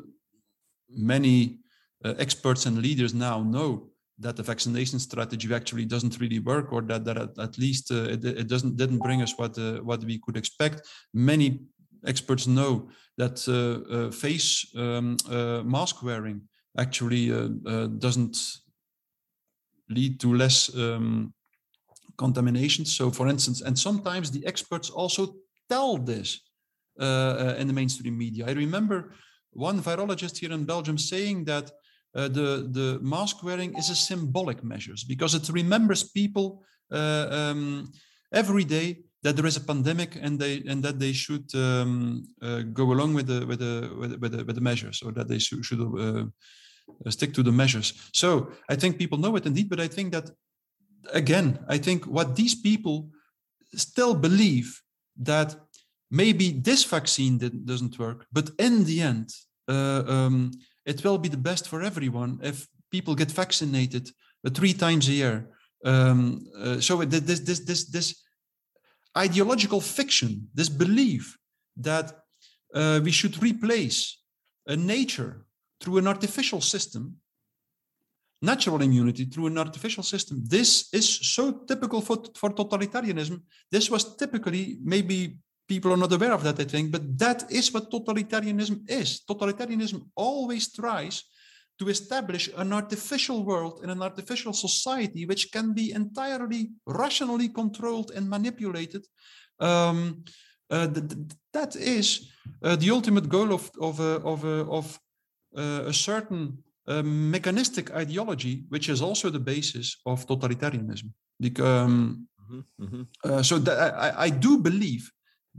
[0.90, 1.58] many
[2.04, 6.82] uh, experts and leaders now know that the vaccination strategy actually doesn't really work, or
[6.82, 10.04] that that at, at least uh, it, it, doesn't didn't bring us what uh, what
[10.04, 10.82] we could expect.
[11.12, 11.60] Many
[12.06, 15.16] experts know that uh, uh, face um,
[15.64, 16.42] mask wearing
[16.78, 17.28] actually
[17.98, 18.36] doesn't
[19.88, 21.32] lead to less um,
[22.16, 22.84] contamination.
[22.84, 25.34] So, for instance, and sometimes the experts also
[25.68, 26.40] tell this
[26.98, 28.46] in the mainstream media.
[28.46, 29.12] I remember
[29.50, 31.70] one virologist here in Belgium saying that
[32.14, 36.62] uh, the, the mask wearing is a symbolic measure because it remembers people
[36.92, 37.92] uh, um,
[38.32, 42.60] every day that there is a pandemic and they and that they should um, uh,
[42.72, 45.64] go along with the with the with, the, with the measures or that they should,
[45.64, 46.24] should uh,
[47.10, 47.94] stick to the measures.
[48.12, 50.30] So I think people know it indeed, but I think that
[51.12, 53.08] again, I think what these people
[53.74, 54.82] still believe
[55.16, 55.56] that
[56.10, 59.30] maybe this vaccine doesn't work, but in the end,
[59.68, 60.52] uh, um,
[60.84, 64.10] it will be the best for everyone if people get vaccinated
[64.46, 65.50] uh, three times a year.
[65.84, 68.22] Um, uh, so this, this, this, this
[69.16, 71.36] ideological fiction, this belief
[71.76, 72.06] that
[72.74, 74.18] uh, we should replace
[74.66, 75.44] a nature
[75.80, 77.16] through an artificial system,
[78.42, 80.42] natural immunity through an artificial system.
[80.44, 83.42] This is so typical for, for totalitarianism.
[83.70, 85.38] This was typically maybe
[85.68, 89.22] people are not aware of that, I think, but that is what totalitarianism is.
[89.28, 91.24] Totalitarianism always tries
[91.78, 98.12] to establish an artificial world and an artificial society which can be entirely rationally controlled
[98.14, 99.04] and manipulated.
[99.58, 100.24] Um,
[100.70, 101.18] uh, th- th-
[101.52, 102.30] that is
[102.62, 104.98] uh, the ultimate goal of, of, uh, of, of
[105.56, 111.10] uh, a certain uh, mechanistic ideology, which is also the basis of totalitarianism.
[111.40, 113.02] Because, um, mm-hmm, mm-hmm.
[113.24, 115.10] Uh, so that I, I do believe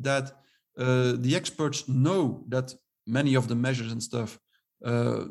[0.01, 0.31] that
[0.77, 2.73] uh, the experts know that
[3.07, 4.39] many of the measures and stuff
[4.83, 5.25] uh,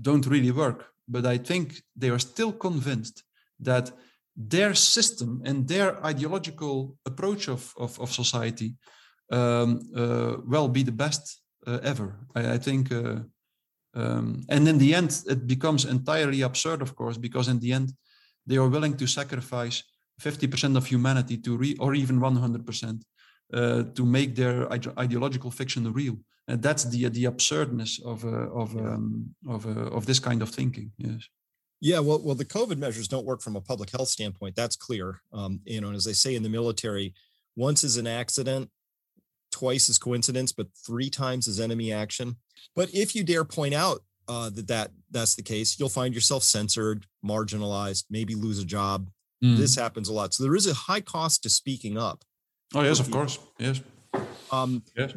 [0.00, 3.24] don't really work, but I think they are still convinced
[3.60, 3.92] that
[4.36, 8.74] their system and their ideological approach of, of, of society
[9.30, 12.18] um, uh, will be the best uh, ever.
[12.34, 13.20] I, I think, uh,
[13.94, 17.92] um, and in the end, it becomes entirely absurd, of course, because in the end,
[18.46, 19.82] they are willing to sacrifice
[20.20, 23.02] 50% of humanity to re, or even 100%
[23.52, 26.16] uh, to make their ide- ideological fiction real.
[26.48, 30.50] And that's the the absurdness of uh, of um, of uh, of this kind of
[30.50, 30.90] thinking.
[30.98, 31.28] Yes.
[31.80, 34.54] Yeah, well, well, the COVID measures don't work from a public health standpoint.
[34.54, 35.20] That's clear.
[35.32, 37.12] Um, you know, and as they say in the military,
[37.56, 38.70] once is an accident,
[39.50, 42.36] twice is coincidence, but three times is enemy action.
[42.76, 46.42] But if you dare point out uh, that that that's the case, you'll find yourself
[46.42, 49.10] censored, marginalized, maybe lose a job.
[49.44, 49.56] Mm.
[49.56, 50.34] This happens a lot.
[50.34, 52.24] So there is a high cost to speaking up.
[52.74, 53.38] Oh yes, of course.
[53.58, 53.80] Yes.
[54.50, 55.14] Um, yes.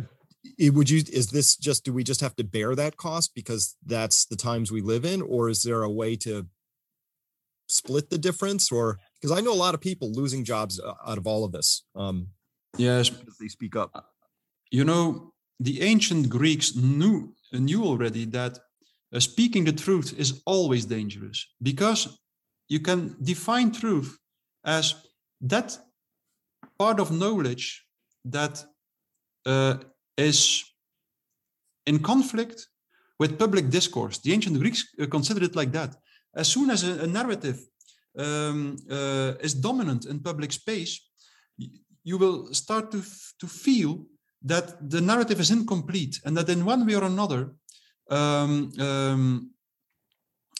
[0.57, 1.03] It, would you?
[1.11, 1.83] Is this just?
[1.83, 5.21] Do we just have to bear that cost because that's the times we live in,
[5.21, 6.47] or is there a way to
[7.67, 8.71] split the difference?
[8.71, 11.51] Or because I know a lot of people losing jobs uh, out of all of
[11.51, 11.83] this.
[11.95, 12.27] Um,
[12.77, 14.11] yes, because they speak up.
[14.71, 18.59] You know, the ancient Greeks knew knew already that
[19.13, 22.19] uh, speaking the truth is always dangerous because
[22.67, 24.17] you can define truth
[24.63, 24.95] as
[25.41, 25.77] that
[26.77, 27.85] part of knowledge
[28.23, 28.63] that
[29.45, 29.77] uh,
[30.17, 30.63] is
[31.85, 32.67] in conflict
[33.19, 34.17] with public discourse.
[34.19, 35.95] The ancient Greeks uh, considered it like that.
[36.35, 37.59] As soon as a, a narrative
[38.17, 40.99] um, uh, is dominant in public space,
[42.03, 43.01] you will start to,
[43.39, 44.05] to feel
[44.43, 47.53] that the narrative is incomplete and that in one way or another,
[48.11, 49.51] um, um,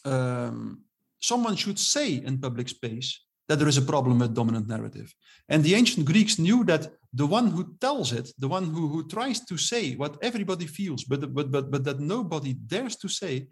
[0.04, 0.84] um,
[1.20, 5.14] someone should say in public space that there is a problem with dominant narrative.
[5.50, 9.08] And the ancient Greeks knew that the one who tells it, the one who, who
[9.08, 13.48] tries to say what everybody feels, but, but, but, but that nobody dares to say,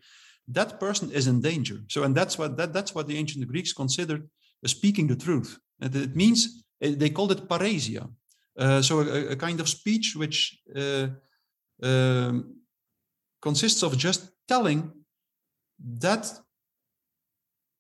[0.48, 1.80] that person is in danger.
[1.90, 4.28] So, and that's what that, that's what the ancient Greeks considered
[4.66, 5.58] speaking the truth.
[5.80, 8.10] And it means eh, they called it parrhesia.
[8.58, 11.08] Uh, so a, a, kind of speech which uh,
[11.82, 12.56] um,
[13.42, 14.92] consists of just telling
[15.80, 16.32] that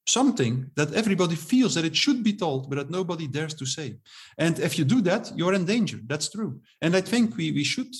[0.05, 3.97] something that everybody feels that it should be told, but that nobody dares to say.
[4.37, 5.99] And if you do that, you're in danger.
[6.05, 6.59] That's true.
[6.81, 7.93] And I think we, we should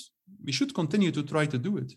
[0.46, 1.94] we should continue to try to do it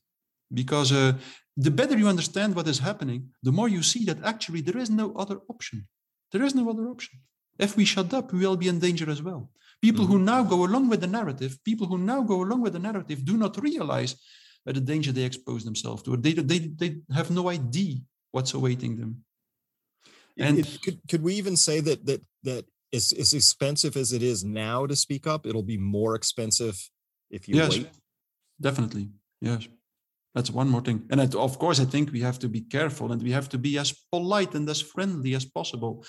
[0.52, 1.14] because uh,
[1.56, 4.90] the better you understand what is happening, the more you see that actually there is
[4.90, 5.86] no other option.
[6.32, 7.18] There is no other option.
[7.58, 9.50] If we shut up, we will be in danger as well.
[9.82, 10.12] People mm-hmm.
[10.12, 13.24] who now go along with the narrative, people who now go along with the narrative
[13.24, 14.16] do not realize
[14.64, 16.16] the danger they expose themselves to.
[16.16, 17.96] They, they, they have no idea
[18.32, 19.24] what's awaiting them.
[20.38, 24.22] And it, could, could we even say that that that is as expensive as it
[24.22, 26.90] is now to speak up, it'll be more expensive
[27.30, 27.90] if you yes, wait?
[28.60, 29.08] Definitely.
[29.40, 29.68] Yes.
[30.34, 31.06] That's one more thing.
[31.10, 33.78] And of course, I think we have to be careful and we have to be
[33.78, 36.04] as polite and as friendly as possible.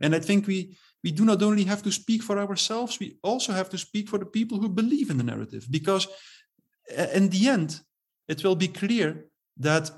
[0.00, 3.52] And I think we we do not only have to speak for ourselves, we also
[3.52, 5.66] have to speak for the people who believe in the narrative.
[5.68, 6.06] Because
[7.14, 7.80] in the end,
[8.28, 9.26] it will be clear
[9.56, 9.90] that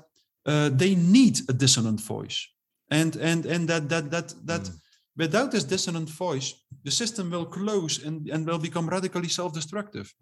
[0.45, 2.47] uh, they need a dissonant voice
[2.89, 4.75] and and and that that that that mm.
[5.17, 10.13] without this dissonant voice the system will close and and will become radically self-destructive.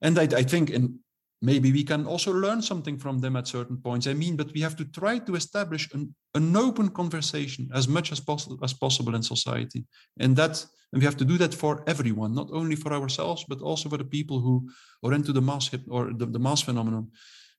[0.00, 0.98] And i, I think and
[1.40, 4.06] maybe we can also learn something from them at certain points.
[4.06, 8.12] I mean but we have to try to establish an, an open conversation as much
[8.12, 9.84] as possible as possible in society.
[10.20, 13.60] And that and we have to do that for everyone not only for ourselves but
[13.60, 14.70] also for the people who
[15.02, 17.10] are into the mass hip or the, the mass phenomenon.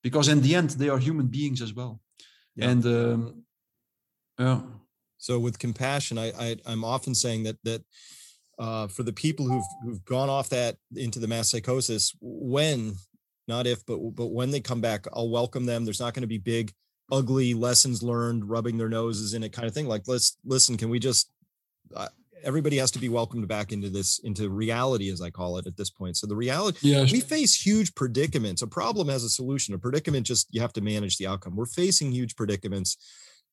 [0.01, 1.99] Because in the end they are human beings as well.
[2.55, 2.69] Yeah.
[2.71, 3.43] and um,
[4.39, 4.61] yeah.
[5.17, 7.83] So with compassion, I, I am often saying that that
[8.57, 12.95] uh, for the people who've who've gone off that into the mass psychosis, when
[13.47, 15.83] not if but but when they come back, I'll welcome them.
[15.83, 16.71] There's not going to be big,
[17.11, 19.87] ugly lessons learned, rubbing their noses in it kind of thing.
[19.87, 20.77] Like let's listen.
[20.77, 21.31] Can we just
[21.95, 22.07] uh,
[22.43, 25.75] everybody has to be welcomed back into this into reality as i call it at
[25.75, 27.11] this point so the reality yes.
[27.11, 30.81] we face huge predicaments a problem has a solution a predicament just you have to
[30.81, 32.97] manage the outcome we're facing huge predicaments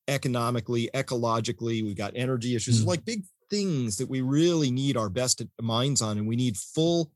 [0.07, 1.83] economically, ecologically.
[1.83, 2.83] We've got energy issues.
[2.83, 2.87] Mm.
[2.87, 7.11] like big things that we really need our best minds on, and we need full.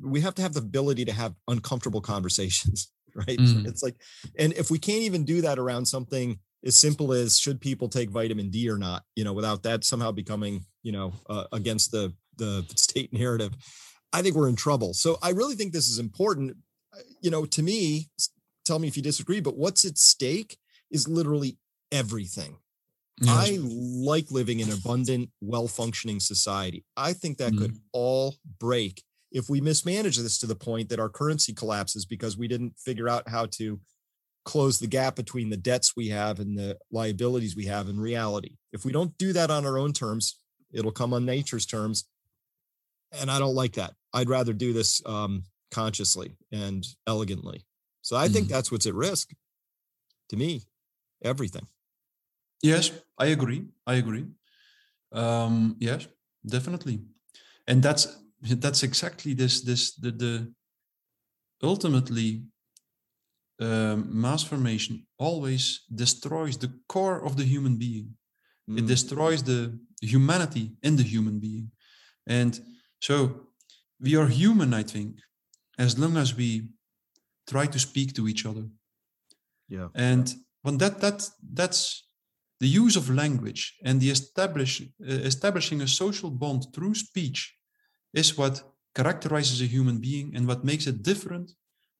[0.00, 3.38] We have to have the ability to have uncomfortable conversations, right?
[3.38, 3.66] Mm.
[3.66, 3.96] It's like,
[4.38, 8.10] and if we can't even do that around something as simple as should people take
[8.10, 12.12] vitamin D or not, you know, without that somehow becoming, you know, uh, against the
[12.36, 13.54] the state narrative,
[14.12, 14.92] I think we're in trouble.
[14.92, 16.56] So I really think this is important.
[17.20, 18.08] You know, to me,
[18.64, 20.58] tell me if you disagree, but what's at stake
[20.90, 21.58] is literally
[21.92, 22.56] everything.
[23.20, 23.30] Yes.
[23.34, 26.84] I like living in an abundant, well functioning society.
[26.96, 27.58] I think that mm.
[27.58, 32.36] could all break if we mismanage this to the point that our currency collapses because
[32.36, 33.80] we didn't figure out how to
[34.44, 38.56] close the gap between the debts we have and the liabilities we have in reality.
[38.72, 40.38] If we don't do that on our own terms,
[40.72, 42.04] it'll come on nature's terms.
[43.18, 43.94] And I don't like that.
[44.12, 47.64] I'd rather do this um, consciously and elegantly.
[48.02, 48.32] So I mm.
[48.32, 49.30] think that's what's at risk
[50.28, 50.62] to me
[51.22, 51.66] everything.
[52.62, 53.66] Yes, I agree.
[53.86, 54.26] I agree.
[55.12, 56.08] Um, yes,
[56.44, 57.00] definitely,
[57.66, 58.06] and that's
[58.42, 60.52] that's exactly this this the the
[61.62, 62.42] ultimately
[63.60, 68.16] um, mass formation always destroys the core of the human being.
[68.68, 68.78] Mm.
[68.78, 71.70] It destroys the humanity in the human being,
[72.26, 72.60] and
[73.00, 73.48] so
[74.00, 74.74] we are human.
[74.74, 75.20] I think
[75.78, 76.68] as long as we
[77.48, 78.66] try to speak to each other.
[79.68, 80.34] Yeah, and
[80.66, 81.18] but that that
[81.60, 81.82] that's
[82.58, 87.54] the use of language and the establish, uh, establishing a social bond through speech
[88.12, 88.62] is what
[88.92, 91.52] characterizes a human being and what makes it different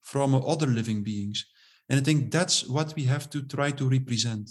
[0.03, 1.47] from other living beings.
[1.89, 4.51] And I think that's what we have to try to represent.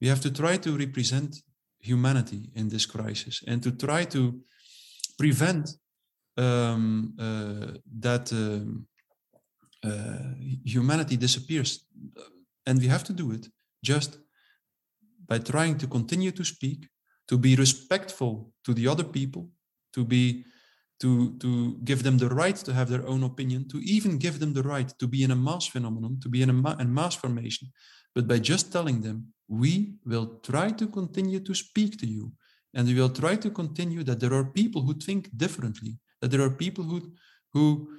[0.00, 1.36] We have to try to represent
[1.78, 4.40] humanity in this crisis and to try to
[5.16, 5.70] prevent
[6.36, 8.86] um, uh, that um,
[9.82, 10.34] uh,
[10.64, 11.86] humanity disappears.
[12.66, 13.48] And we have to do it
[13.82, 14.18] just
[15.26, 16.88] by trying to continue to speak,
[17.28, 19.50] to be respectful to the other people,
[19.92, 20.44] to be
[21.00, 24.52] to to give them the right to have their own opinion, to even give them
[24.54, 27.68] the right to be in a mass phenomenon, to be in a, ma- mass formation,
[28.14, 32.32] but by just telling them, we will try to continue to speak to you,
[32.74, 36.42] and we will try to continue that there are people who think differently, that there
[36.42, 37.12] are people who
[37.52, 37.90] who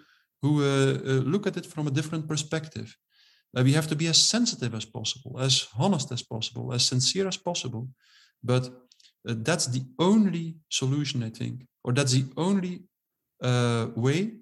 [0.42, 2.96] who uh, uh, look at it from a different perspective,
[3.56, 7.28] Uh, we have to be as sensitive as possible, as honest as possible, as sincere
[7.28, 7.88] as possible.
[8.44, 8.66] But
[9.28, 12.84] uh, that's the only solution, I think, or that's the only
[13.42, 14.34] uh, way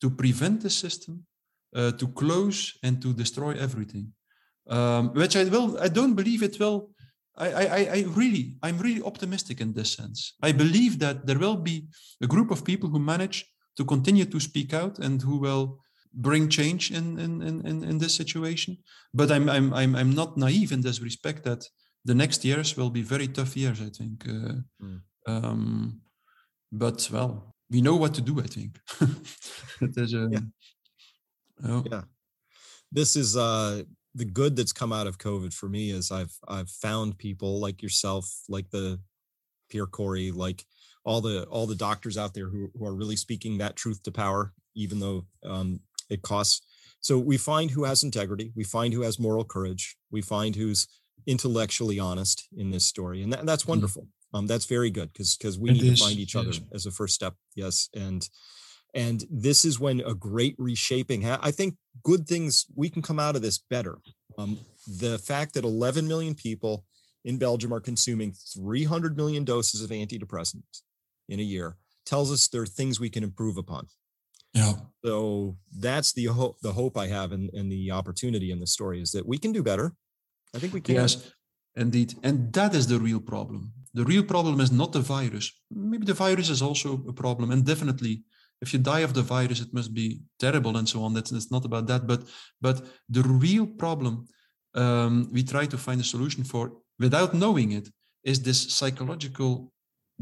[0.00, 1.26] to prevent the system
[1.74, 4.12] uh, to close and to destroy everything.
[4.68, 6.90] Um, which I will, I don't believe it will.
[7.36, 10.34] I, I, I really, I'm really optimistic in this sense.
[10.42, 11.86] I believe that there will be
[12.22, 13.46] a group of people who manage
[13.76, 15.80] to continue to speak out and who will
[16.12, 18.78] bring change in in in, in this situation.
[19.14, 21.64] But I'm I'm I'm I'm not naive in this respect that
[22.04, 23.80] the next years will be very tough years.
[23.80, 24.26] I think.
[24.28, 25.00] Uh, mm.
[25.26, 26.00] um,
[26.72, 28.40] but well, we know what to do.
[28.40, 28.78] I think.
[29.96, 30.40] Yeah.
[31.64, 31.82] Oh.
[31.90, 32.02] yeah.
[32.92, 33.82] This is uh
[34.14, 37.82] the good that's come out of COVID for me is I've I've found people like
[37.82, 39.00] yourself, like the
[39.70, 40.64] Pierre Kory, like
[41.04, 44.12] all the all the doctors out there who, who are really speaking that truth to
[44.12, 45.80] power, even though um,
[46.10, 46.60] it costs.
[47.00, 50.86] So we find who has integrity, we find who has moral courage, we find who's
[51.26, 53.72] intellectually honest in this story, and that, that's mm-hmm.
[53.72, 54.08] wonderful.
[54.32, 56.60] Um, that's very good because because we it need is, to find each other is.
[56.72, 57.34] as a first step.
[57.56, 58.28] Yes, and
[58.94, 61.22] and this is when a great reshaping.
[61.22, 63.98] Ha- I think good things we can come out of this better.
[64.38, 66.84] Um, the fact that 11 million people
[67.24, 70.82] in Belgium are consuming 300 million doses of antidepressants
[71.28, 73.86] in a year tells us there are things we can improve upon.
[74.54, 74.74] Yeah.
[75.04, 79.00] So that's the hope the hope I have and, and the opportunity in the story
[79.00, 79.94] is that we can do better.
[80.54, 80.96] I think we can.
[80.96, 81.32] Yes,
[81.76, 82.14] indeed.
[82.22, 83.72] And that is the real problem.
[83.94, 85.50] The real problem is not the virus.
[85.70, 87.50] Maybe the virus is also a problem.
[87.50, 88.24] And definitely
[88.60, 91.14] if you die of the virus, it must be terrible and so on.
[91.14, 92.06] That's, that's not about that.
[92.06, 92.24] But
[92.60, 94.26] but the real problem
[94.74, 97.88] um, we try to find a solution for without knowing it
[98.22, 99.72] is this psychological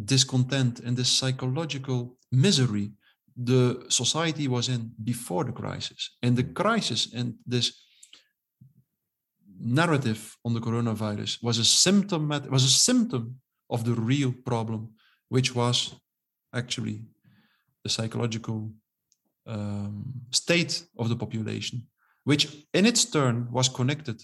[0.05, 2.93] discontent and this psychological misery
[3.39, 6.17] the society was in before the crisis.
[6.23, 7.85] And the crisis and this
[9.61, 14.91] narrative on the coronavirus was a symptom was a symptom of the real problem,
[15.29, 15.95] which was
[16.53, 17.03] actually
[17.85, 18.73] the psychological
[19.47, 21.87] um, state of the population,
[22.25, 24.21] which in its turn was connected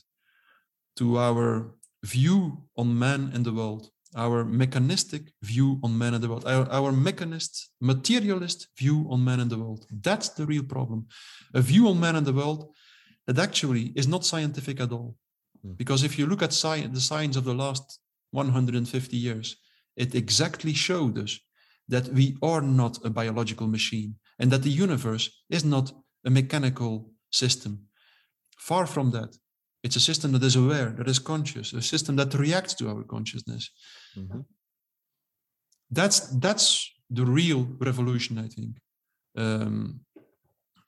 [0.97, 6.29] to our view on man and the world our mechanistic view on man and the
[6.29, 9.87] world, our, our mechanist, materialist view on man and the world.
[9.91, 11.07] That's the real problem.
[11.55, 12.73] A view on man and the world
[13.27, 15.17] that actually is not scientific at all.
[15.67, 15.77] Mm.
[15.77, 17.99] Because if you look at science, the science of the last
[18.31, 19.57] 150 years,
[19.97, 21.41] it exactly showed us
[21.89, 25.93] that we are not a biological machine and that the universe is not
[26.25, 27.87] a mechanical system.
[28.59, 29.37] Far from that.
[29.85, 33.03] It's a system that is aware, that is conscious, a system that reacts to our
[33.05, 33.71] consciousness.
[34.17, 34.41] Mm-hmm.
[35.91, 38.79] That's that's the real revolution, I think.
[39.37, 40.01] Um,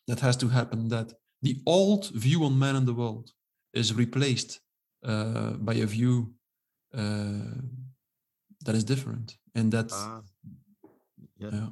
[0.08, 0.88] that has to happen.
[0.88, 3.30] That the old view on man and the world
[3.74, 4.60] is replaced
[5.04, 6.32] uh, by a view
[6.94, 7.60] uh,
[8.64, 9.92] that is different, and that.
[9.92, 10.22] Uh,
[11.38, 11.50] yeah.
[11.52, 11.68] yeah.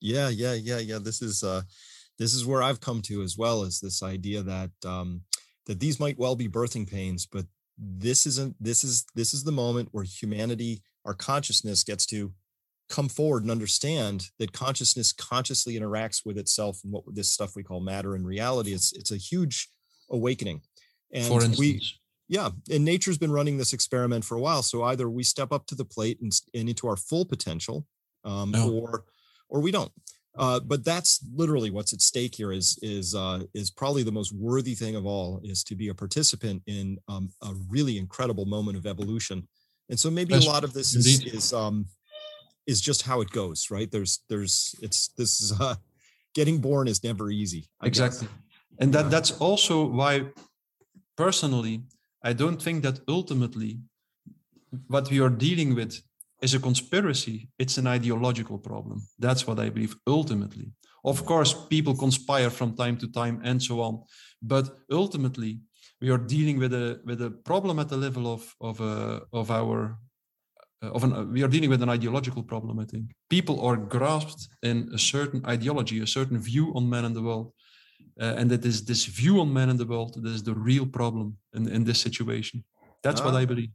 [0.00, 0.98] yeah, yeah, yeah, yeah.
[0.98, 1.62] This is uh,
[2.18, 5.22] this is where I've come to as well Is this idea that um,
[5.66, 7.46] that these might well be birthing pains, but
[7.78, 12.32] this isn't this is this is the moment where humanity, our consciousness gets to
[12.88, 17.62] come forward and understand that consciousness consciously interacts with itself and what this stuff we
[17.62, 18.72] call matter and reality.
[18.72, 19.68] It's it's a huge
[20.10, 20.60] awakening.
[21.12, 21.58] And for instance.
[21.58, 21.80] we
[22.28, 24.62] yeah, and nature's been running this experiment for a while.
[24.62, 27.86] So either we step up to the plate and, and into our full potential,
[28.24, 28.70] um, no.
[28.70, 29.04] or
[29.48, 29.92] or we don't.
[30.38, 34.32] Uh, but that's literally what's at stake here is is uh, is probably the most
[34.32, 38.78] worthy thing of all is to be a participant in um, a really incredible moment
[38.78, 39.46] of evolution.
[39.90, 41.86] And so maybe that's a lot of this is is um,
[42.66, 43.90] is just how it goes right?
[43.90, 45.74] There's there's it's this is uh,
[46.34, 48.26] getting born is never easy I exactly.
[48.26, 48.36] Guess.
[48.80, 50.26] and that that's also why
[51.16, 51.82] personally
[52.24, 53.78] i don't think that ultimately
[54.88, 56.00] what we are dealing with
[56.42, 59.00] is a conspiracy, it's an ideological problem.
[59.18, 60.72] That's what I believe ultimately.
[61.04, 64.02] Of course, people conspire from time to time and so on,
[64.40, 65.60] but ultimately,
[66.00, 69.50] we are dealing with a with a problem at the level of of uh, of
[69.50, 69.98] our
[70.82, 72.78] uh, of an uh, we are dealing with an ideological problem.
[72.78, 77.16] I think people are grasped in a certain ideology, a certain view on man and
[77.16, 77.52] the world,
[78.20, 80.86] uh, and that is this view on man and the world that is the real
[80.86, 82.64] problem in in this situation.
[83.02, 83.72] That's what I believe.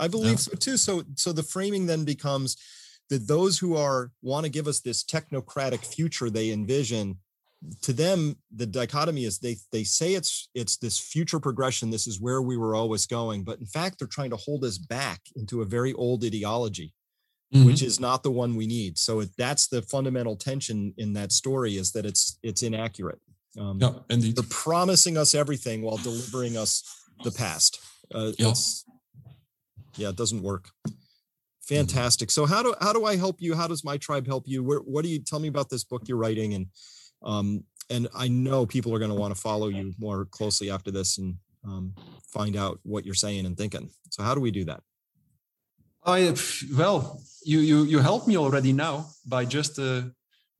[0.00, 0.76] I believe so too.
[0.76, 2.56] So so the framing then becomes
[3.10, 7.18] that those who are want to give us this technocratic future they envision
[7.82, 12.18] to them the dichotomy is they they say it's it's this future progression this is
[12.18, 15.60] where we were always going but in fact they're trying to hold us back into
[15.60, 16.94] a very old ideology
[17.52, 17.66] mm-hmm.
[17.66, 21.32] which is not the one we need so it, that's the fundamental tension in that
[21.32, 23.20] story is that it's it's inaccurate
[23.58, 24.36] Um, Yeah, indeed.
[24.36, 26.82] they're promising us everything while delivering us
[27.24, 27.80] the past.
[28.14, 28.54] Uh, Yeah.
[29.96, 30.70] Yeah, it doesn't work.
[31.62, 32.30] Fantastic.
[32.30, 33.54] So how do how do I help you?
[33.54, 34.64] How does my tribe help you?
[34.64, 36.54] Where, what do you tell me about this book you're writing?
[36.54, 36.66] And
[37.22, 40.90] um, and I know people are going to want to follow you more closely after
[40.90, 41.94] this and um,
[42.32, 43.90] find out what you're saying and thinking.
[44.10, 44.82] So how do we do that?
[46.04, 46.34] I
[46.74, 50.02] well, you you you helped me already now by just uh,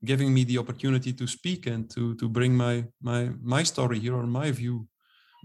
[0.05, 4.15] giving me the opportunity to speak and to to bring my my my story here
[4.15, 4.87] or my view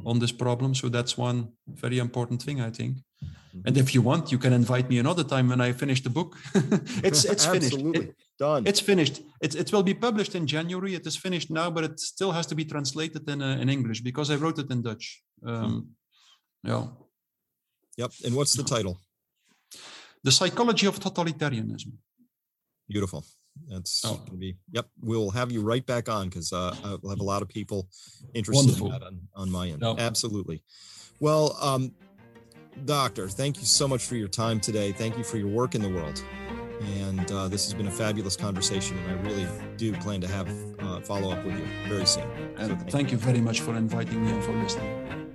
[0.04, 0.74] on this problem.
[0.74, 2.98] So that's one very important thing, I think.
[3.64, 6.36] And if you want, you can invite me another time when I finish the book.
[7.02, 7.78] it's it's finished.
[7.78, 8.66] It- Done.
[8.66, 9.22] it's finished.
[9.40, 10.94] It, it will be published in January.
[10.94, 14.00] It is finished now, but it still has to be translated in uh, in English
[14.02, 15.22] because I wrote it in Dutch.
[15.42, 15.88] Um,
[16.62, 16.84] yeah.
[17.96, 18.10] Yep.
[18.26, 19.00] And what's the title?
[20.22, 21.92] The psychology of totalitarianism.
[22.88, 23.24] Beautiful.
[23.68, 24.16] That's Oh.
[24.16, 24.86] going to be, yep.
[25.00, 27.88] We'll have you right back on because uh, I'll have a lot of people
[28.34, 28.86] interested Wonderful.
[28.88, 29.80] in that on, on my end.
[29.80, 29.96] No.
[29.96, 30.62] Absolutely.
[31.20, 31.92] Well, um,
[32.84, 34.92] Doctor, thank you so much for your time today.
[34.92, 36.22] Thank you for your work in the world.
[36.98, 40.48] And uh, this has been a fabulous conversation, and I really do plan to have
[40.78, 42.24] uh, follow up with you very soon.
[42.58, 45.25] So And thank you very much for inviting me and for listening.